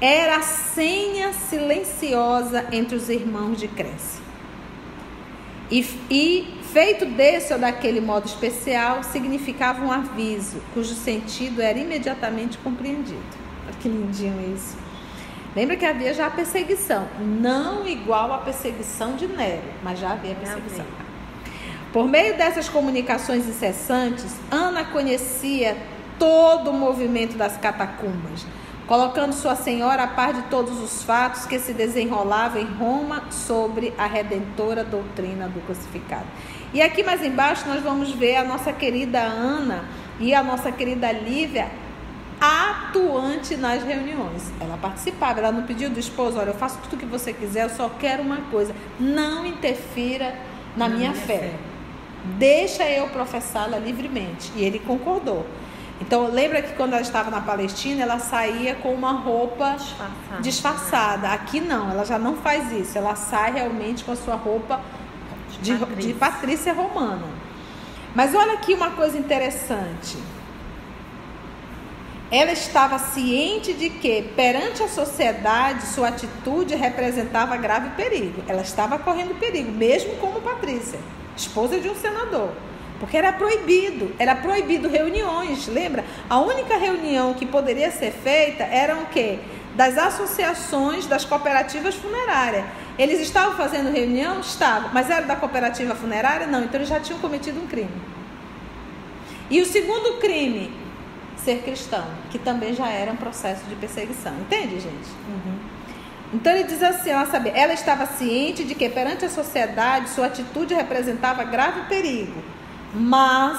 Era 0.00 0.36
a 0.36 0.42
senha 0.42 1.32
silenciosa 1.32 2.66
entre 2.70 2.94
os 2.94 3.08
irmãos 3.08 3.58
de 3.58 3.66
crença. 3.66 4.20
E, 5.68 5.84
e 6.08 6.58
feito 6.72 7.04
desse 7.04 7.52
ou 7.52 7.58
daquele 7.58 8.00
modo 8.00 8.26
especial, 8.26 9.02
significava 9.02 9.84
um 9.84 9.90
aviso, 9.90 10.62
cujo 10.72 10.94
sentido 10.94 11.60
era 11.60 11.78
imediatamente 11.78 12.56
compreendido. 12.58 13.18
Olha 13.66 13.74
que 13.80 13.88
lindinho 13.88 14.54
isso. 14.54 14.87
Lembra 15.56 15.76
que 15.76 15.84
havia 15.84 16.12
já 16.12 16.26
a 16.26 16.30
perseguição, 16.30 17.08
não 17.18 17.86
igual 17.86 18.32
à 18.32 18.38
perseguição 18.38 19.16
de 19.16 19.26
Nero, 19.26 19.62
mas 19.82 19.98
já 19.98 20.12
havia 20.12 20.34
perseguição. 20.34 20.84
Por 21.92 22.06
meio 22.06 22.36
dessas 22.36 22.68
comunicações 22.68 23.46
incessantes, 23.46 24.36
Ana 24.50 24.84
conhecia 24.84 25.76
todo 26.18 26.70
o 26.70 26.72
movimento 26.72 27.36
das 27.36 27.56
catacumbas, 27.56 28.44
colocando 28.86 29.32
sua 29.32 29.56
senhora 29.56 30.02
a 30.02 30.06
par 30.06 30.34
de 30.34 30.42
todos 30.42 30.80
os 30.80 31.02
fatos 31.02 31.46
que 31.46 31.58
se 31.58 31.72
desenrolavam 31.72 32.60
em 32.60 32.66
Roma 32.66 33.24
sobre 33.30 33.94
a 33.96 34.06
redentora 34.06 34.84
doutrina 34.84 35.48
do 35.48 35.60
crucificado. 35.60 36.26
E 36.74 36.82
aqui 36.82 37.02
mais 37.02 37.22
embaixo 37.24 37.66
nós 37.66 37.82
vamos 37.82 38.12
ver 38.12 38.36
a 38.36 38.44
nossa 38.44 38.72
querida 38.72 39.20
Ana 39.20 39.84
e 40.20 40.34
a 40.34 40.42
nossa 40.42 40.70
querida 40.70 41.10
Lívia 41.10 41.68
atuante 42.40 43.56
nas 43.56 43.82
reuniões. 43.82 44.52
Ela 44.60 44.76
participava, 44.76 45.40
ela 45.40 45.52
não 45.52 45.64
pediu 45.64 45.90
do 45.90 45.98
esposo, 45.98 46.38
olha, 46.38 46.50
eu 46.50 46.54
faço 46.54 46.78
tudo 46.82 46.96
o 46.96 46.98
que 46.98 47.06
você 47.06 47.32
quiser, 47.32 47.64
eu 47.64 47.70
só 47.70 47.88
quero 47.88 48.22
uma 48.22 48.38
coisa, 48.50 48.74
não 48.98 49.44
interfira 49.46 50.34
na, 50.76 50.88
na 50.88 50.96
minha, 50.96 51.10
minha, 51.10 51.26
fé. 51.26 51.38
fé. 51.38 51.54
Deixa 52.36 52.84
eu 52.88 53.08
professá-la 53.08 53.78
livremente. 53.78 54.52
E 54.56 54.64
ele 54.64 54.78
concordou. 54.78 55.46
Então, 56.00 56.28
lembra 56.30 56.62
que 56.62 56.74
quando 56.74 56.92
ela 56.92 57.02
estava 57.02 57.30
na 57.30 57.40
Palestina, 57.40 58.02
ela 58.02 58.18
saía 58.18 58.76
com 58.76 58.92
uma 58.92 59.12
roupa 59.12 59.72
disfarçada. 59.72 60.42
disfarçada. 60.42 61.28
Aqui 61.30 61.60
não, 61.60 61.90
ela 61.90 62.04
já 62.04 62.18
não 62.18 62.36
faz 62.36 62.70
isso. 62.72 62.96
Ela 62.96 63.16
sai 63.16 63.52
realmente 63.52 64.04
com 64.04 64.12
a 64.12 64.16
sua 64.16 64.36
roupa 64.36 64.80
de, 65.60 65.72
de, 65.72 65.78
Patrícia. 65.78 66.12
de 66.12 66.18
Patrícia 66.18 66.72
romana. 66.72 67.26
Mas 68.14 68.34
olha 68.34 68.54
aqui 68.54 68.74
uma 68.74 68.92
coisa 68.92 69.18
interessante. 69.18 70.18
Ela 72.30 72.52
estava 72.52 72.98
ciente 72.98 73.72
de 73.72 73.88
que, 73.88 74.22
perante 74.36 74.82
a 74.82 74.88
sociedade, 74.88 75.86
sua 75.86 76.08
atitude 76.08 76.74
representava 76.74 77.56
grave 77.56 77.90
perigo. 77.96 78.42
Ela 78.46 78.60
estava 78.60 78.98
correndo 78.98 79.38
perigo, 79.38 79.72
mesmo 79.72 80.14
como 80.16 80.42
Patrícia, 80.42 80.98
esposa 81.34 81.80
de 81.80 81.88
um 81.88 81.94
senador. 81.94 82.50
Porque 83.00 83.16
era 83.16 83.32
proibido, 83.32 84.14
era 84.18 84.34
proibido 84.36 84.88
reuniões, 84.88 85.68
lembra? 85.68 86.04
A 86.28 86.38
única 86.38 86.76
reunião 86.76 87.32
que 87.32 87.46
poderia 87.46 87.90
ser 87.90 88.12
feita 88.12 88.64
era 88.64 88.96
o 88.96 89.06
quê? 89.06 89.38
Das 89.74 89.96
associações 89.96 91.06
das 91.06 91.24
cooperativas 91.24 91.94
funerárias. 91.94 92.64
Eles 92.98 93.20
estavam 93.20 93.56
fazendo 93.56 93.90
reunião? 93.90 94.40
Estavam. 94.40 94.90
Mas 94.92 95.08
era 95.08 95.24
da 95.24 95.36
cooperativa 95.36 95.94
funerária? 95.94 96.46
Não. 96.46 96.64
Então 96.64 96.78
eles 96.78 96.88
já 96.88 96.98
tinham 96.98 97.20
cometido 97.20 97.60
um 97.60 97.66
crime. 97.66 97.90
E 99.48 99.62
o 99.62 99.66
segundo 99.66 100.18
crime 100.18 100.87
ser 101.48 101.62
cristão, 101.62 102.04
que 102.30 102.38
também 102.38 102.74
já 102.74 102.90
era 102.90 103.10
um 103.10 103.16
processo 103.16 103.64
de 103.64 103.74
perseguição. 103.76 104.34
Entende, 104.34 104.80
gente? 104.80 105.08
Uhum. 105.26 105.58
Então 106.34 106.52
ele 106.52 106.64
diz 106.64 106.82
assim, 106.82 107.08
ela, 107.08 107.24
sabe, 107.24 107.50
ela 107.54 107.72
estava 107.72 108.04
ciente 108.04 108.64
de 108.64 108.74
que 108.74 108.86
perante 108.90 109.24
a 109.24 109.30
sociedade 109.30 110.10
sua 110.10 110.26
atitude 110.26 110.74
representava 110.74 111.42
grave 111.44 111.88
perigo, 111.88 112.42
mas 112.92 113.58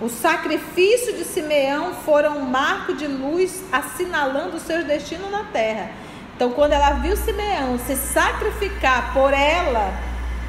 o 0.00 0.08
sacrifício 0.08 1.12
de 1.12 1.24
Simeão 1.24 1.94
fora 1.94 2.32
um 2.32 2.42
marco 2.42 2.94
de 2.94 3.06
luz 3.06 3.62
assinalando 3.70 4.56
os 4.56 4.62
seus 4.62 4.84
destinos 4.84 5.30
na 5.30 5.44
terra. 5.44 5.92
Então, 6.34 6.50
quando 6.50 6.72
ela 6.72 6.90
viu 6.94 7.16
Simeão 7.16 7.78
se 7.78 7.94
sacrificar 7.94 9.14
por 9.14 9.32
ela, 9.32 9.94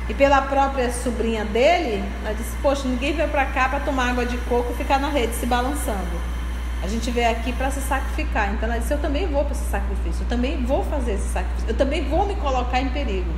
e 0.10 0.14
pela 0.14 0.42
própria 0.42 0.92
sobrinha 0.92 1.44
dele, 1.44 2.04
ela 2.24 2.34
disse: 2.34 2.56
Poxa, 2.62 2.88
ninguém 2.88 3.14
veio 3.14 3.28
para 3.28 3.46
cá 3.46 3.68
para 3.68 3.82
tomar 3.82 4.12
água 4.12 4.26
de 4.26 4.38
coco 4.38 4.72
e 4.72 4.76
ficar 4.76 5.00
na 5.00 5.10
rede 5.10 5.34
se 5.36 5.46
balançando. 5.46 6.38
A 6.82 6.88
gente 6.88 7.12
veio 7.12 7.30
aqui 7.30 7.52
para 7.52 7.70
se 7.72 7.82
sacrificar. 7.82 8.54
Então 8.54 8.70
ela 8.70 8.80
disse: 8.80 8.94
Eu 8.94 9.00
também 9.00 9.28
vou 9.28 9.44
para 9.44 9.54
esse 9.54 9.70
sacrifício, 9.70 10.24
eu 10.24 10.28
também 10.30 10.64
vou 10.64 10.84
fazer 10.86 11.14
esse 11.14 11.28
sacrifício, 11.28 11.70
eu 11.70 11.76
também 11.76 12.08
vou 12.08 12.26
me 12.26 12.36
colocar 12.36 12.80
em 12.80 12.90
perigo. 12.90 13.30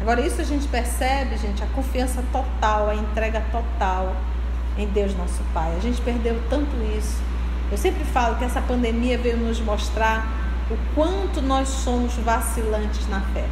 Agora, 0.00 0.20
isso 0.20 0.40
a 0.40 0.44
gente 0.44 0.66
percebe, 0.68 1.36
gente, 1.36 1.62
a 1.62 1.66
confiança 1.66 2.24
total, 2.32 2.88
a 2.88 2.94
entrega 2.94 3.42
total 3.50 4.16
em 4.78 4.86
Deus 4.86 5.14
nosso 5.16 5.42
Pai. 5.52 5.74
A 5.76 5.80
gente 5.80 6.00
perdeu 6.00 6.40
tanto 6.48 6.70
isso. 6.96 7.20
Eu 7.70 7.76
sempre 7.76 8.04
falo 8.04 8.36
que 8.36 8.44
essa 8.44 8.62
pandemia 8.62 9.18
veio 9.18 9.36
nos 9.36 9.60
mostrar 9.60 10.26
o 10.70 10.78
quanto 10.94 11.42
nós 11.42 11.68
somos 11.68 12.14
vacilantes 12.14 13.06
na 13.08 13.20
fé 13.20 13.44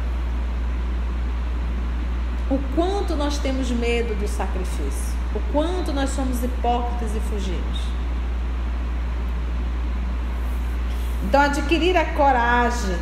o 2.49 2.57
quanto 2.75 3.15
nós 3.15 3.37
temos 3.39 3.69
medo 3.71 4.15
do 4.15 4.27
sacrifício, 4.27 5.13
o 5.35 5.39
quanto 5.51 5.91
nós 5.91 6.09
somos 6.11 6.43
hipócritas 6.43 7.13
e 7.15 7.19
fugimos. 7.19 7.79
Então, 11.25 11.41
adquirir 11.41 11.97
a 11.97 12.05
coragem, 12.05 12.97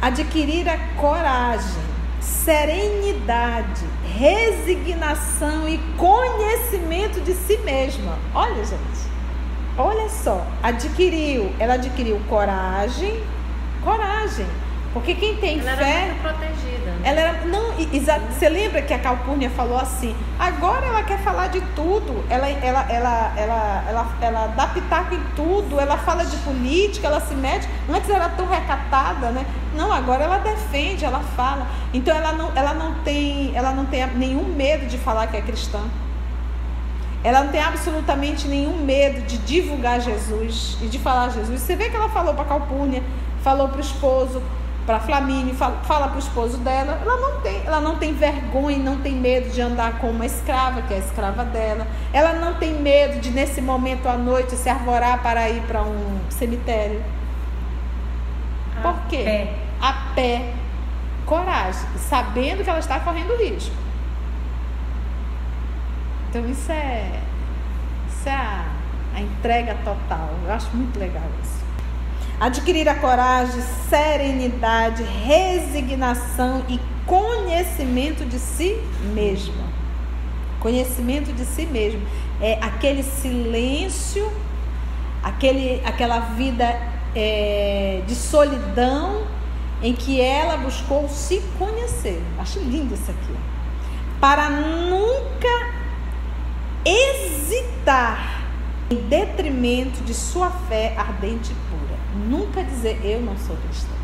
adquirir 0.00 0.68
a 0.68 0.78
coragem, 0.94 1.82
serenidade, 2.20 3.84
resignação 4.16 5.68
e 5.68 5.78
conhecimento 5.96 7.20
de 7.20 7.34
si 7.34 7.56
mesma. 7.58 8.16
Olha, 8.32 8.64
gente, 8.64 9.10
olha 9.76 10.08
só, 10.08 10.46
adquiriu, 10.62 11.52
ela 11.58 11.74
adquiriu 11.74 12.20
coragem, 12.28 13.20
coragem 13.82 14.46
porque 14.92 15.14
quem 15.14 15.36
tem 15.36 15.60
ela 15.60 15.76
fé. 15.76 15.84
Era 15.84 16.06
muito 16.06 16.22
protegida. 16.22 16.92
Ela 17.04 17.20
era. 17.20 17.44
Não, 17.46 17.72
você 17.72 18.48
lembra 18.48 18.82
que 18.82 18.92
a 18.92 18.98
Calpurnia 18.98 19.48
falou 19.50 19.78
assim? 19.78 20.16
Agora 20.38 20.84
ela 20.84 21.02
quer 21.04 21.18
falar 21.20 21.46
de 21.46 21.60
tudo. 21.76 22.24
Ela, 22.28 22.48
ela, 22.48 22.86
ela, 22.90 23.32
ela, 23.36 23.84
ela, 23.88 24.16
ela 24.20 24.46
dá 24.48 24.66
pitaco 24.66 25.14
em 25.14 25.22
tudo. 25.36 25.78
Ela 25.78 25.96
fala 25.96 26.24
de 26.24 26.36
política, 26.38 27.06
ela 27.06 27.20
se 27.20 27.34
mete. 27.34 27.68
Antes 27.88 28.10
era 28.10 28.28
tão 28.30 28.48
recatada, 28.48 29.30
né? 29.30 29.46
Não, 29.76 29.92
agora 29.92 30.24
ela 30.24 30.38
defende, 30.38 31.04
ela 31.04 31.20
fala. 31.36 31.68
Então 31.94 32.16
ela 32.16 32.32
não, 32.32 32.50
ela 32.56 32.74
não 32.74 32.94
tem, 33.04 33.52
ela 33.54 33.70
não 33.70 33.86
tem 33.86 34.04
nenhum 34.16 34.44
medo 34.44 34.86
de 34.86 34.98
falar 34.98 35.28
que 35.28 35.36
é 35.36 35.40
cristã. 35.40 35.80
Ela 37.22 37.44
não 37.44 37.52
tem 37.52 37.60
absolutamente 37.60 38.48
nenhum 38.48 38.78
medo 38.78 39.20
de 39.26 39.36
divulgar 39.38 40.00
Jesus 40.00 40.78
e 40.80 40.86
de 40.86 40.98
falar 40.98 41.28
Jesus. 41.28 41.60
Você 41.60 41.76
vê 41.76 41.90
que 41.90 41.96
ela 41.96 42.08
falou 42.08 42.34
para 42.34 42.46
Calpurnia, 42.46 43.02
falou 43.42 43.68
para 43.68 43.76
o 43.76 43.80
esposo, 43.80 44.42
para 44.90 44.98
Flamínio, 44.98 45.54
fala, 45.54 45.76
fala 45.84 46.08
para 46.08 46.16
o 46.16 46.18
esposo 46.18 46.58
dela, 46.58 46.98
ela 47.00 47.16
não 47.16 47.40
tem, 47.40 47.62
ela 47.64 47.80
não 47.80 47.96
tem 47.96 48.12
vergonha, 48.12 48.76
não 48.78 48.96
tem 48.96 49.12
medo 49.12 49.48
de 49.48 49.60
andar 49.60 49.98
com 49.98 50.10
uma 50.10 50.26
escrava, 50.26 50.82
que 50.82 50.92
é 50.92 50.96
a 50.96 50.98
escrava 50.98 51.44
dela. 51.44 51.86
Ela 52.12 52.32
não 52.32 52.54
tem 52.54 52.74
medo 52.74 53.20
de 53.20 53.30
nesse 53.30 53.60
momento 53.60 54.08
à 54.08 54.16
noite 54.16 54.56
se 54.56 54.68
arvorar 54.68 55.22
para 55.22 55.48
ir 55.48 55.62
para 55.62 55.84
um 55.84 56.18
cemitério. 56.28 57.00
A 58.76 58.80
Por 58.80 59.00
quê? 59.06 59.22
Pé. 59.22 59.54
A 59.80 59.92
pé. 60.16 60.54
Coragem, 61.24 61.86
sabendo 61.96 62.64
que 62.64 62.70
ela 62.70 62.80
está 62.80 62.98
correndo 62.98 63.36
risco. 63.36 63.76
Então 66.28 66.44
isso 66.50 66.72
é, 66.72 67.20
isso 68.08 68.28
é 68.28 68.32
a, 68.32 68.64
a 69.14 69.20
entrega 69.20 69.76
total. 69.84 70.30
Eu 70.44 70.52
acho 70.52 70.76
muito 70.76 70.98
legal 70.98 71.22
isso. 71.40 71.59
Adquirir 72.40 72.88
a 72.88 72.94
coragem, 72.94 73.60
serenidade, 73.90 75.02
resignação 75.02 76.64
e 76.70 76.80
conhecimento 77.04 78.24
de 78.24 78.38
si 78.38 78.82
mesmo. 79.12 79.62
Conhecimento 80.58 81.34
de 81.34 81.44
si 81.44 81.66
mesmo 81.66 82.00
é 82.40 82.54
aquele 82.62 83.02
silêncio, 83.02 84.32
aquele, 85.22 85.82
aquela 85.84 86.20
vida 86.20 86.64
é, 87.14 88.02
de 88.06 88.14
solidão 88.14 89.26
em 89.82 89.92
que 89.92 90.18
ela 90.18 90.56
buscou 90.56 91.10
se 91.10 91.42
conhecer. 91.58 92.22
Acho 92.38 92.58
lindo 92.60 92.94
isso 92.94 93.10
aqui. 93.10 93.36
Para 94.18 94.48
nunca 94.48 95.74
hesitar 96.84 98.44
em 98.90 98.96
detrimento 98.96 100.02
de 100.04 100.14
sua 100.14 100.50
fé 100.50 100.94
ardente 100.96 101.52
e 101.52 101.54
pura. 101.70 101.89
Nunca 102.14 102.62
dizer 102.62 103.00
eu 103.04 103.20
não 103.20 103.36
sou 103.38 103.56
cristã. 103.56 104.00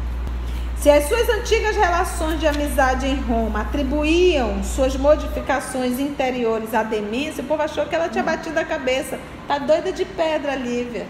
Se 0.77 0.91
as 0.91 1.09
suas 1.09 1.29
antigas 1.29 1.75
relações 1.75 2.39
de 2.39 2.47
amizade 2.47 3.07
em 3.07 3.17
Roma 3.17 3.63
atribuíam 3.63 4.63
suas 4.63 4.95
modificações 4.97 5.99
interiores 5.99 6.75
à 6.75 6.83
demência, 6.83 7.43
o 7.43 7.47
povo 7.47 7.63
achou 7.63 7.87
que 7.87 7.95
ela 7.95 8.09
tinha 8.09 8.23
batido 8.23 8.61
a 8.61 8.65
cabeça. 8.65 9.19
Tá 9.49 9.59
doida 9.59 9.91
de 9.91 10.05
pedra, 10.05 10.55
Lívia. 10.55 11.07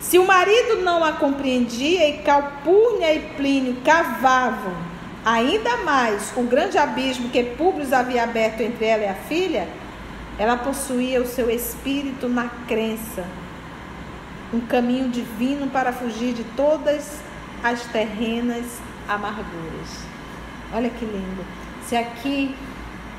Se 0.00 0.18
o 0.18 0.26
marido 0.26 0.82
não 0.82 1.02
a 1.02 1.12
compreendia 1.12 2.08
e 2.08 2.18
Calpurnia 2.18 3.14
e 3.14 3.20
Plínio 3.36 3.76
cavavam 3.84 4.74
ainda 5.24 5.78
mais 5.78 6.32
o 6.36 6.42
grande 6.42 6.76
abismo 6.76 7.30
que 7.30 7.42
Públio 7.42 7.86
havia 7.94 8.24
aberto 8.24 8.60
entre 8.60 8.84
ela 8.84 9.04
e 9.04 9.08
a 9.08 9.14
filha, 9.14 9.66
ela 10.38 10.56
possuía 10.56 11.22
o 11.22 11.26
seu 11.26 11.48
espírito 11.48 12.28
na 12.28 12.48
crença, 12.68 13.24
um 14.54 14.60
caminho 14.60 15.08
divino 15.08 15.68
para 15.68 15.92
fugir 15.92 16.32
de 16.32 16.44
todas 16.56 17.20
as 17.62 17.82
terrenas 17.86 18.64
amarguras. 19.08 20.04
Olha 20.72 20.88
que 20.88 21.04
lindo. 21.04 21.44
Se 21.86 21.96
aqui 21.96 22.54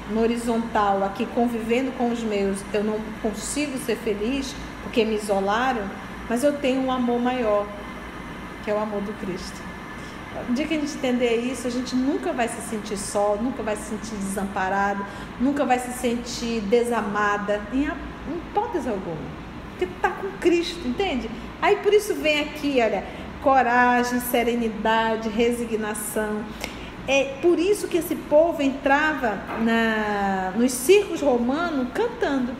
no 0.09 0.21
horizontal, 0.21 1.03
aqui 1.03 1.25
convivendo 1.25 1.91
com 1.93 2.09
os 2.11 2.21
meus, 2.21 2.59
eu 2.73 2.83
não 2.83 2.99
consigo 3.21 3.77
ser 3.79 3.97
feliz 3.97 4.55
porque 4.83 5.03
me 5.03 5.15
isolaram, 5.15 5.83
mas 6.29 6.43
eu 6.43 6.53
tenho 6.57 6.81
um 6.81 6.91
amor 6.91 7.19
maior, 7.19 7.67
que 8.63 8.71
é 8.71 8.73
o 8.73 8.79
amor 8.79 9.01
do 9.01 9.13
Cristo. 9.19 9.65
No 10.47 10.53
dia 10.53 10.67
que 10.67 10.73
a 10.73 10.79
gente 10.79 10.93
entender 10.95 11.35
isso, 11.37 11.67
a 11.67 11.71
gente 11.71 11.95
nunca 11.95 12.33
vai 12.33 12.47
se 12.47 12.61
sentir 12.69 12.97
só, 12.97 13.37
nunca 13.41 13.63
vai 13.63 13.75
se 13.75 13.83
sentir 13.83 14.15
desamparado, 14.15 15.05
nunca 15.39 15.65
vai 15.65 15.79
se 15.79 15.91
sentir 15.93 16.61
desamada, 16.61 17.61
em 17.73 17.87
hipótese 18.27 18.89
alguma. 18.89 19.44
Porque 19.77 19.93
está 19.93 20.09
com 20.09 20.29
Cristo, 20.39 20.87
entende? 20.87 21.29
Aí 21.61 21.75
por 21.77 21.93
isso 21.93 22.15
vem 22.15 22.39
aqui, 22.39 22.77
olha, 22.81 23.03
coragem, 23.43 24.19
serenidade, 24.21 25.29
resignação. 25.29 26.43
É 27.07 27.35
por 27.41 27.59
isso 27.59 27.87
que 27.87 27.97
esse 27.97 28.15
povo 28.15 28.61
entrava 28.61 29.37
na, 29.61 30.53
nos 30.55 30.71
circos 30.71 31.21
romanos 31.21 31.87
cantando. 31.93 32.53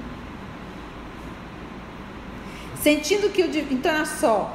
Sentindo 2.76 3.30
que 3.30 3.42
o. 3.42 3.50
Então, 3.72 3.96
olha 3.96 4.06
só. 4.06 4.54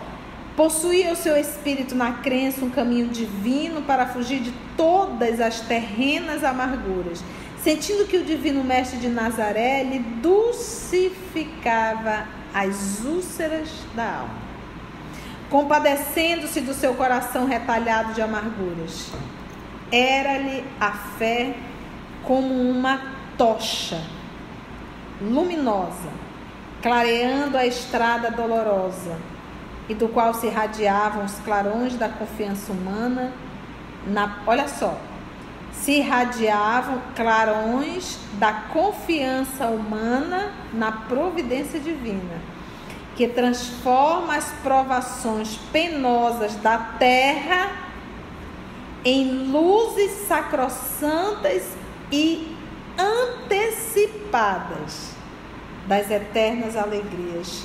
Possuía 0.56 1.12
o 1.12 1.16
seu 1.16 1.36
espírito 1.38 1.94
na 1.94 2.14
crença 2.14 2.64
um 2.64 2.70
caminho 2.70 3.06
divino 3.08 3.82
para 3.82 4.06
fugir 4.06 4.40
de 4.40 4.52
todas 4.76 5.40
as 5.40 5.60
terrenas 5.60 6.42
amarguras. 6.44 7.24
Sentindo 7.62 8.06
que 8.06 8.18
o 8.18 8.24
divino 8.24 8.62
mestre 8.62 8.98
de 8.98 9.08
Nazaré 9.08 9.82
lhe 9.84 9.98
dulcificava 9.98 12.26
as 12.54 13.04
úlceras 13.04 13.68
da 13.94 14.20
alma. 14.20 14.50
Compadecendo-se 15.48 16.60
do 16.60 16.72
seu 16.72 16.94
coração 16.94 17.46
retalhado 17.46 18.14
de 18.14 18.22
amarguras. 18.22 19.10
Era-lhe 19.90 20.64
a 20.80 20.92
fé 20.92 21.54
como 22.22 22.54
uma 22.54 23.00
tocha 23.36 24.00
luminosa 25.20 26.20
clareando 26.82 27.56
a 27.56 27.66
estrada 27.66 28.30
dolorosa, 28.30 29.16
e 29.88 29.94
do 29.94 30.08
qual 30.08 30.32
se 30.32 30.46
irradiavam 30.46 31.24
os 31.24 31.34
clarões 31.40 31.96
da 31.96 32.08
confiança 32.08 32.72
humana. 32.72 33.32
Na, 34.06 34.38
olha 34.46 34.68
só, 34.68 34.96
se 35.72 35.92
irradiavam 35.92 37.00
clarões 37.14 38.18
da 38.34 38.52
confiança 38.52 39.66
humana 39.66 40.52
na 40.72 40.92
providência 40.92 41.80
divina, 41.80 42.40
que 43.16 43.28
transforma 43.28 44.36
as 44.36 44.50
provações 44.62 45.56
penosas 45.72 46.54
da 46.56 46.78
terra 46.78 47.90
em 49.04 49.50
luzes 49.50 50.10
sacrossantas 50.28 51.74
e 52.12 52.56
antecipadas 52.98 55.14
das 55.86 56.10
eternas 56.10 56.76
alegrias 56.76 57.64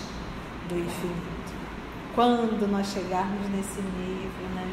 do 0.69 0.79
infinito. 0.79 1.25
Quando 2.13 2.67
nós 2.67 2.87
chegarmos 2.87 3.49
nesse 3.49 3.81
nível, 3.81 4.49
né? 4.55 4.64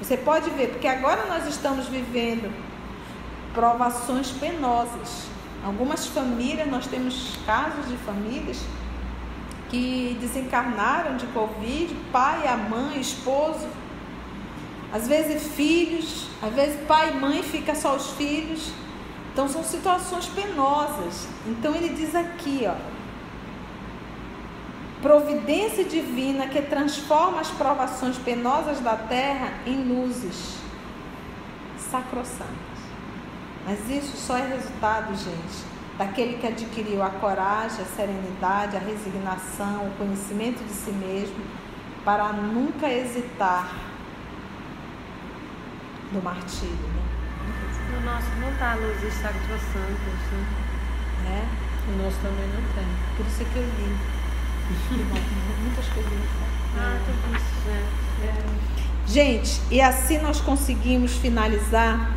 Você 0.00 0.16
pode 0.16 0.48
ver, 0.50 0.70
porque 0.70 0.88
agora 0.88 1.26
nós 1.26 1.46
estamos 1.46 1.86
vivendo 1.86 2.50
provações 3.52 4.30
penosas. 4.30 5.26
Algumas 5.64 6.06
famílias, 6.06 6.66
nós 6.68 6.86
temos 6.86 7.36
casos 7.44 7.86
de 7.86 7.96
famílias 7.98 8.58
que 9.68 10.16
desencarnaram 10.20 11.16
de 11.16 11.26
Covid, 11.26 11.94
pai, 12.10 12.48
a 12.48 12.56
mãe, 12.56 12.98
esposo, 12.98 13.68
às 14.92 15.06
vezes 15.06 15.52
filhos, 15.54 16.28
às 16.42 16.52
vezes 16.52 16.80
pai 16.86 17.10
e 17.10 17.14
mãe 17.14 17.42
fica 17.42 17.74
só 17.74 17.94
os 17.94 18.10
filhos. 18.12 18.72
Então 19.32 19.48
são 19.48 19.62
situações 19.62 20.26
penosas. 20.26 21.28
Então 21.46 21.74
ele 21.74 21.90
diz 21.90 22.14
aqui, 22.14 22.66
ó, 22.66 22.74
providência 25.02 25.84
divina 25.84 26.46
que 26.46 26.60
transforma 26.62 27.40
as 27.40 27.50
provações 27.50 28.16
penosas 28.18 28.80
da 28.80 28.96
terra 28.96 29.52
em 29.66 29.82
luzes 29.82 30.58
sacrossantas. 31.90 32.70
Mas 33.66 33.88
isso 33.90 34.16
só 34.16 34.36
é 34.36 34.46
resultado, 34.46 35.14
gente, 35.14 35.64
daquele 35.98 36.38
que 36.38 36.46
adquiriu 36.46 37.02
a 37.02 37.10
coragem, 37.10 37.82
a 37.82 37.96
serenidade, 37.96 38.76
a 38.76 38.80
resignação, 38.80 39.86
o 39.86 39.94
conhecimento 39.98 40.62
de 40.64 40.72
si 40.72 40.90
mesmo, 40.90 41.44
para 42.04 42.32
nunca 42.32 42.88
hesitar 42.88 43.70
no 46.12 46.22
martírio. 46.22 46.74
Né? 46.74 47.10
No 47.92 48.00
nosso 48.02 48.28
não 48.40 48.50
está 48.50 48.74
luzes 48.74 49.14
sacrossantas, 49.14 50.20
né? 51.24 51.46
É? 51.46 51.70
O 51.92 52.02
nosso 52.02 52.16
também 52.18 52.46
não 52.48 52.62
tem. 52.74 52.86
Por 53.16 53.26
isso 53.26 53.42
é 53.42 53.44
que 53.44 53.56
eu 53.56 53.62
li. 53.62 54.19
Muitas 54.70 55.86
coisas. 55.88 56.12
Ah, 56.78 56.98
tudo 57.04 57.36
isso. 57.36 57.50
Gente, 59.06 59.60
e 59.70 59.80
assim 59.80 60.18
nós 60.18 60.40
conseguimos 60.40 61.16
finalizar 61.16 62.10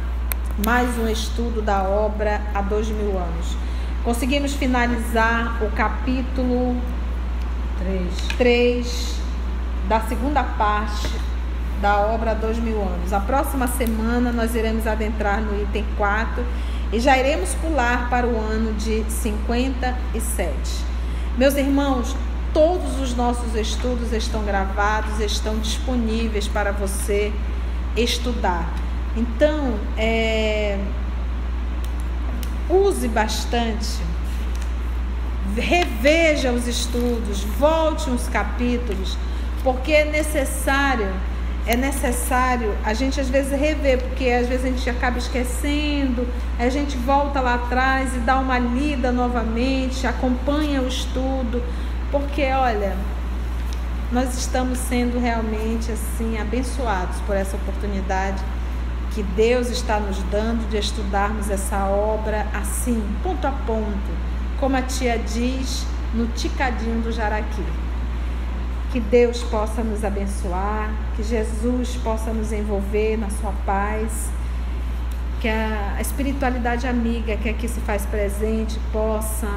mais 0.63 0.95
um 0.99 1.09
estudo 1.09 1.61
da 1.61 1.81
obra 1.81 2.41
há 2.53 2.61
dois 2.61 2.87
mil 2.89 3.17
anos. 3.17 3.57
Conseguimos 4.03 4.53
finalizar 4.53 5.63
o 5.63 5.71
capítulo 5.71 6.79
3, 7.79 8.13
3 8.37 9.15
da 9.87 10.01
segunda 10.01 10.43
parte 10.43 11.09
da 11.81 11.97
obra 11.97 12.31
há 12.31 12.33
dois 12.35 12.59
mil 12.59 12.79
anos. 12.79 13.11
A 13.11 13.19
próxima 13.19 13.67
semana 13.67 14.31
nós 14.31 14.53
iremos 14.53 14.85
adentrar 14.85 15.41
no 15.41 15.59
item 15.63 15.85
4 15.97 16.45
e 16.91 16.99
já 16.99 17.17
iremos 17.17 17.55
pular 17.55 18.09
para 18.11 18.27
o 18.27 18.37
ano 18.37 18.73
de 18.73 19.03
57. 19.09 20.93
Meus 21.35 21.55
irmãos, 21.55 22.15
todos 22.53 22.99
os 22.99 23.15
nossos 23.15 23.55
estudos 23.55 24.13
estão 24.13 24.43
gravados, 24.43 25.19
estão 25.19 25.57
disponíveis 25.57 26.47
para 26.47 26.71
você 26.71 27.33
estudar. 27.97 28.71
Então, 29.15 29.75
é, 29.97 30.77
use 32.69 33.07
bastante, 33.07 33.99
reveja 35.55 36.51
os 36.51 36.67
estudos, 36.67 37.43
volte 37.59 38.09
uns 38.09 38.27
capítulos, 38.27 39.17
porque 39.63 39.91
é 39.91 40.05
necessário 40.05 41.13
é 41.65 41.77
necessário 41.77 42.75
a 42.83 42.93
gente 42.93 43.21
às 43.21 43.29
vezes 43.29 43.57
rever, 43.57 43.97
porque 43.99 44.25
às 44.29 44.47
vezes 44.47 44.65
a 44.65 44.67
gente 44.67 44.89
acaba 44.89 45.17
esquecendo, 45.17 46.27
a 46.59 46.67
gente 46.67 46.97
volta 46.97 47.39
lá 47.39 47.55
atrás 47.55 48.13
e 48.15 48.19
dá 48.19 48.37
uma 48.37 48.59
lida 48.59 49.11
novamente, 49.11 50.05
acompanha 50.05 50.81
o 50.81 50.87
estudo, 50.87 51.63
porque 52.13 52.43
olha, 52.51 52.95
nós 54.11 54.37
estamos 54.37 54.77
sendo 54.77 55.19
realmente 55.19 55.91
assim 55.91 56.37
abençoados 56.37 57.19
por 57.21 57.35
essa 57.35 57.55
oportunidade 57.55 58.37
que 59.15 59.23
Deus 59.23 59.69
está 59.69 59.99
nos 59.99 60.21
dando 60.29 60.69
de 60.69 60.77
estudarmos 60.77 61.49
essa 61.49 61.85
obra 61.85 62.45
assim, 62.53 63.03
ponto 63.23 63.47
a 63.47 63.51
ponto, 63.51 64.11
como 64.59 64.77
a 64.77 64.83
tia 64.83 65.17
diz, 65.17 65.87
no 66.13 66.27
ticadinho 66.27 67.01
do 67.01 67.11
jaraqui. 67.11 67.65
Que 68.91 68.99
Deus 68.99 69.41
possa 69.45 69.83
nos 69.83 70.05
abençoar, 70.05 70.93
que 71.15 71.23
Jesus 71.23 71.95
possa 71.95 72.31
nos 72.31 72.51
envolver 72.51 73.17
na 73.17 73.31
sua 73.31 73.53
paz, 73.65 74.29
que 75.41 75.49
a 75.49 75.97
espiritualidade 75.99 76.87
amiga 76.87 77.35
que 77.37 77.49
aqui 77.49 77.67
se 77.67 77.81
faz 77.81 78.05
presente 78.05 78.79
possa. 78.91 79.47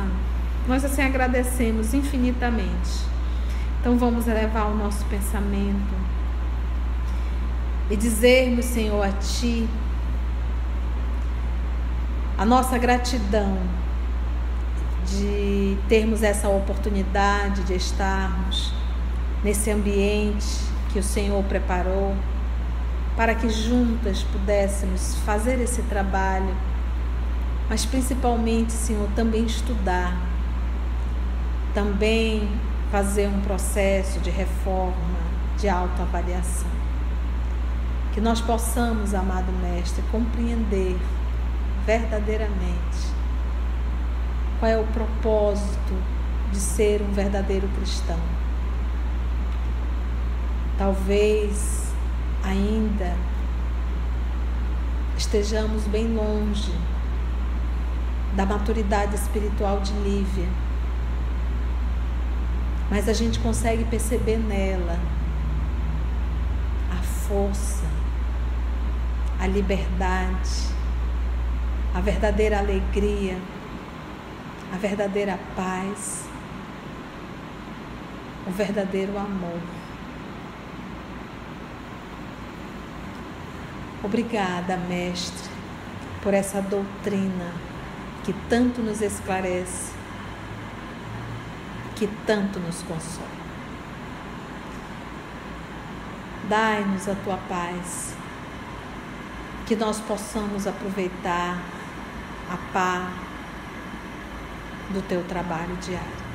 Nós 0.69 0.85
assim 0.85 1.03
agradecemos 1.03 1.95
infinitamente. 1.95 3.07
Então 3.81 3.97
vamos 3.97 4.27
elevar 4.27 4.67
o 4.67 4.75
nosso 4.75 5.05
pensamento 5.07 5.95
e 7.89 7.97
dizermos, 7.97 8.65
Senhor, 8.65 9.03
a 9.03 9.13
Ti 9.13 9.69
a 12.39 12.45
nossa 12.45 12.77
gratidão 12.77 13.57
de 15.07 15.79
termos 15.89 16.23
essa 16.23 16.49
oportunidade 16.49 17.63
de 17.63 17.75
estarmos 17.75 18.75
nesse 19.43 19.71
ambiente 19.71 20.47
que 20.93 20.99
o 20.99 21.03
Senhor 21.03 21.43
preparou 21.45 22.15
para 23.17 23.35
que 23.35 23.49
juntas 23.49 24.23
pudéssemos 24.25 25.15
fazer 25.25 25.59
esse 25.61 25.81
trabalho, 25.83 26.55
mas 27.71 27.87
principalmente, 27.87 28.73
Senhor, 28.73 29.09
também 29.17 29.47
estudar, 29.47 30.15
também 31.77 32.49
fazer 32.91 33.27
um 33.27 33.43
processo 33.43 34.19
de 34.21 34.31
reforma, 34.31 35.21
de 35.59 35.69
autoavaliação. 35.69 36.71
Que 38.15 38.21
nós 38.21 38.41
possamos, 38.41 39.13
amado 39.13 39.53
Mestre, 39.61 40.03
compreender 40.11 40.97
verdadeiramente 41.85 43.13
qual 44.59 44.73
é 44.73 44.79
o 44.79 44.85
propósito 44.85 45.95
de 46.51 46.57
ser 46.57 47.03
um 47.03 47.13
verdadeiro 47.13 47.69
cristão. 47.77 48.21
Talvez 50.79 51.93
ainda 52.43 53.15
estejamos 55.19 55.85
bem 55.85 56.09
longe 56.15 56.73
da 58.35 58.47
maturidade 58.47 59.15
espiritual 59.15 59.81
de 59.81 59.93
Lívia, 59.93 60.49
mas 62.91 63.09
a 63.09 63.13
gente 63.13 63.39
consegue 63.41 63.85
perceber 63.85 64.39
nela 64.39 64.99
a 66.93 67.03
força, 67.03 67.85
a 69.41 69.47
liberdade, 69.47 70.69
a 71.95 72.01
verdadeira 72.01 72.59
alegria, 72.59 73.39
a 74.73 74.77
verdadeira 74.77 75.39
paz, 75.57 76.27
o 78.47 78.51
verdadeiro 78.51 79.19
amor. 79.19 79.61
Obrigada, 84.05 84.77
Mestre, 84.77 85.51
por 86.23 86.33
essa 86.33 86.61
doutrina 86.63 87.53
que 88.25 88.33
tanto 88.49 88.81
nos 88.81 89.01
esclarece, 89.01 89.96
que 91.97 92.07
tanto 92.27 92.61
nos 92.61 92.83
consola. 92.83 93.47
Dai-nos 96.49 97.09
a 97.09 97.15
tua 97.17 97.39
paz, 97.49 98.15
que 99.67 99.75
nós 99.75 99.99
possamos 100.01 100.67
aproveitar 100.67 101.59
a 102.49 102.57
paz 102.73 103.09
do 104.91 105.03
teu 105.09 105.25
trabalho 105.25 105.75
diário. 105.77 106.27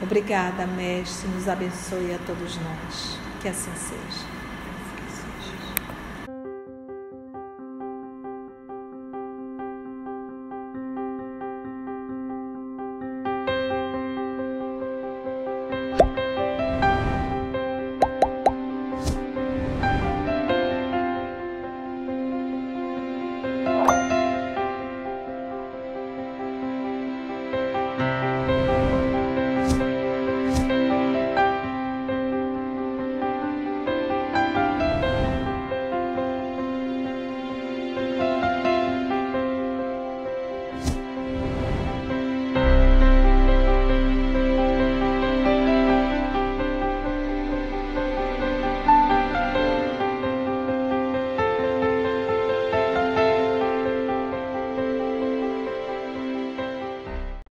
Obrigada, 0.00 0.66
Mestre, 0.66 1.28
nos 1.28 1.48
abençoe 1.48 2.14
a 2.14 2.18
todos 2.18 2.56
nós. 2.56 3.18
Que 3.42 3.48
assim 3.48 3.72
seja. 3.74 4.37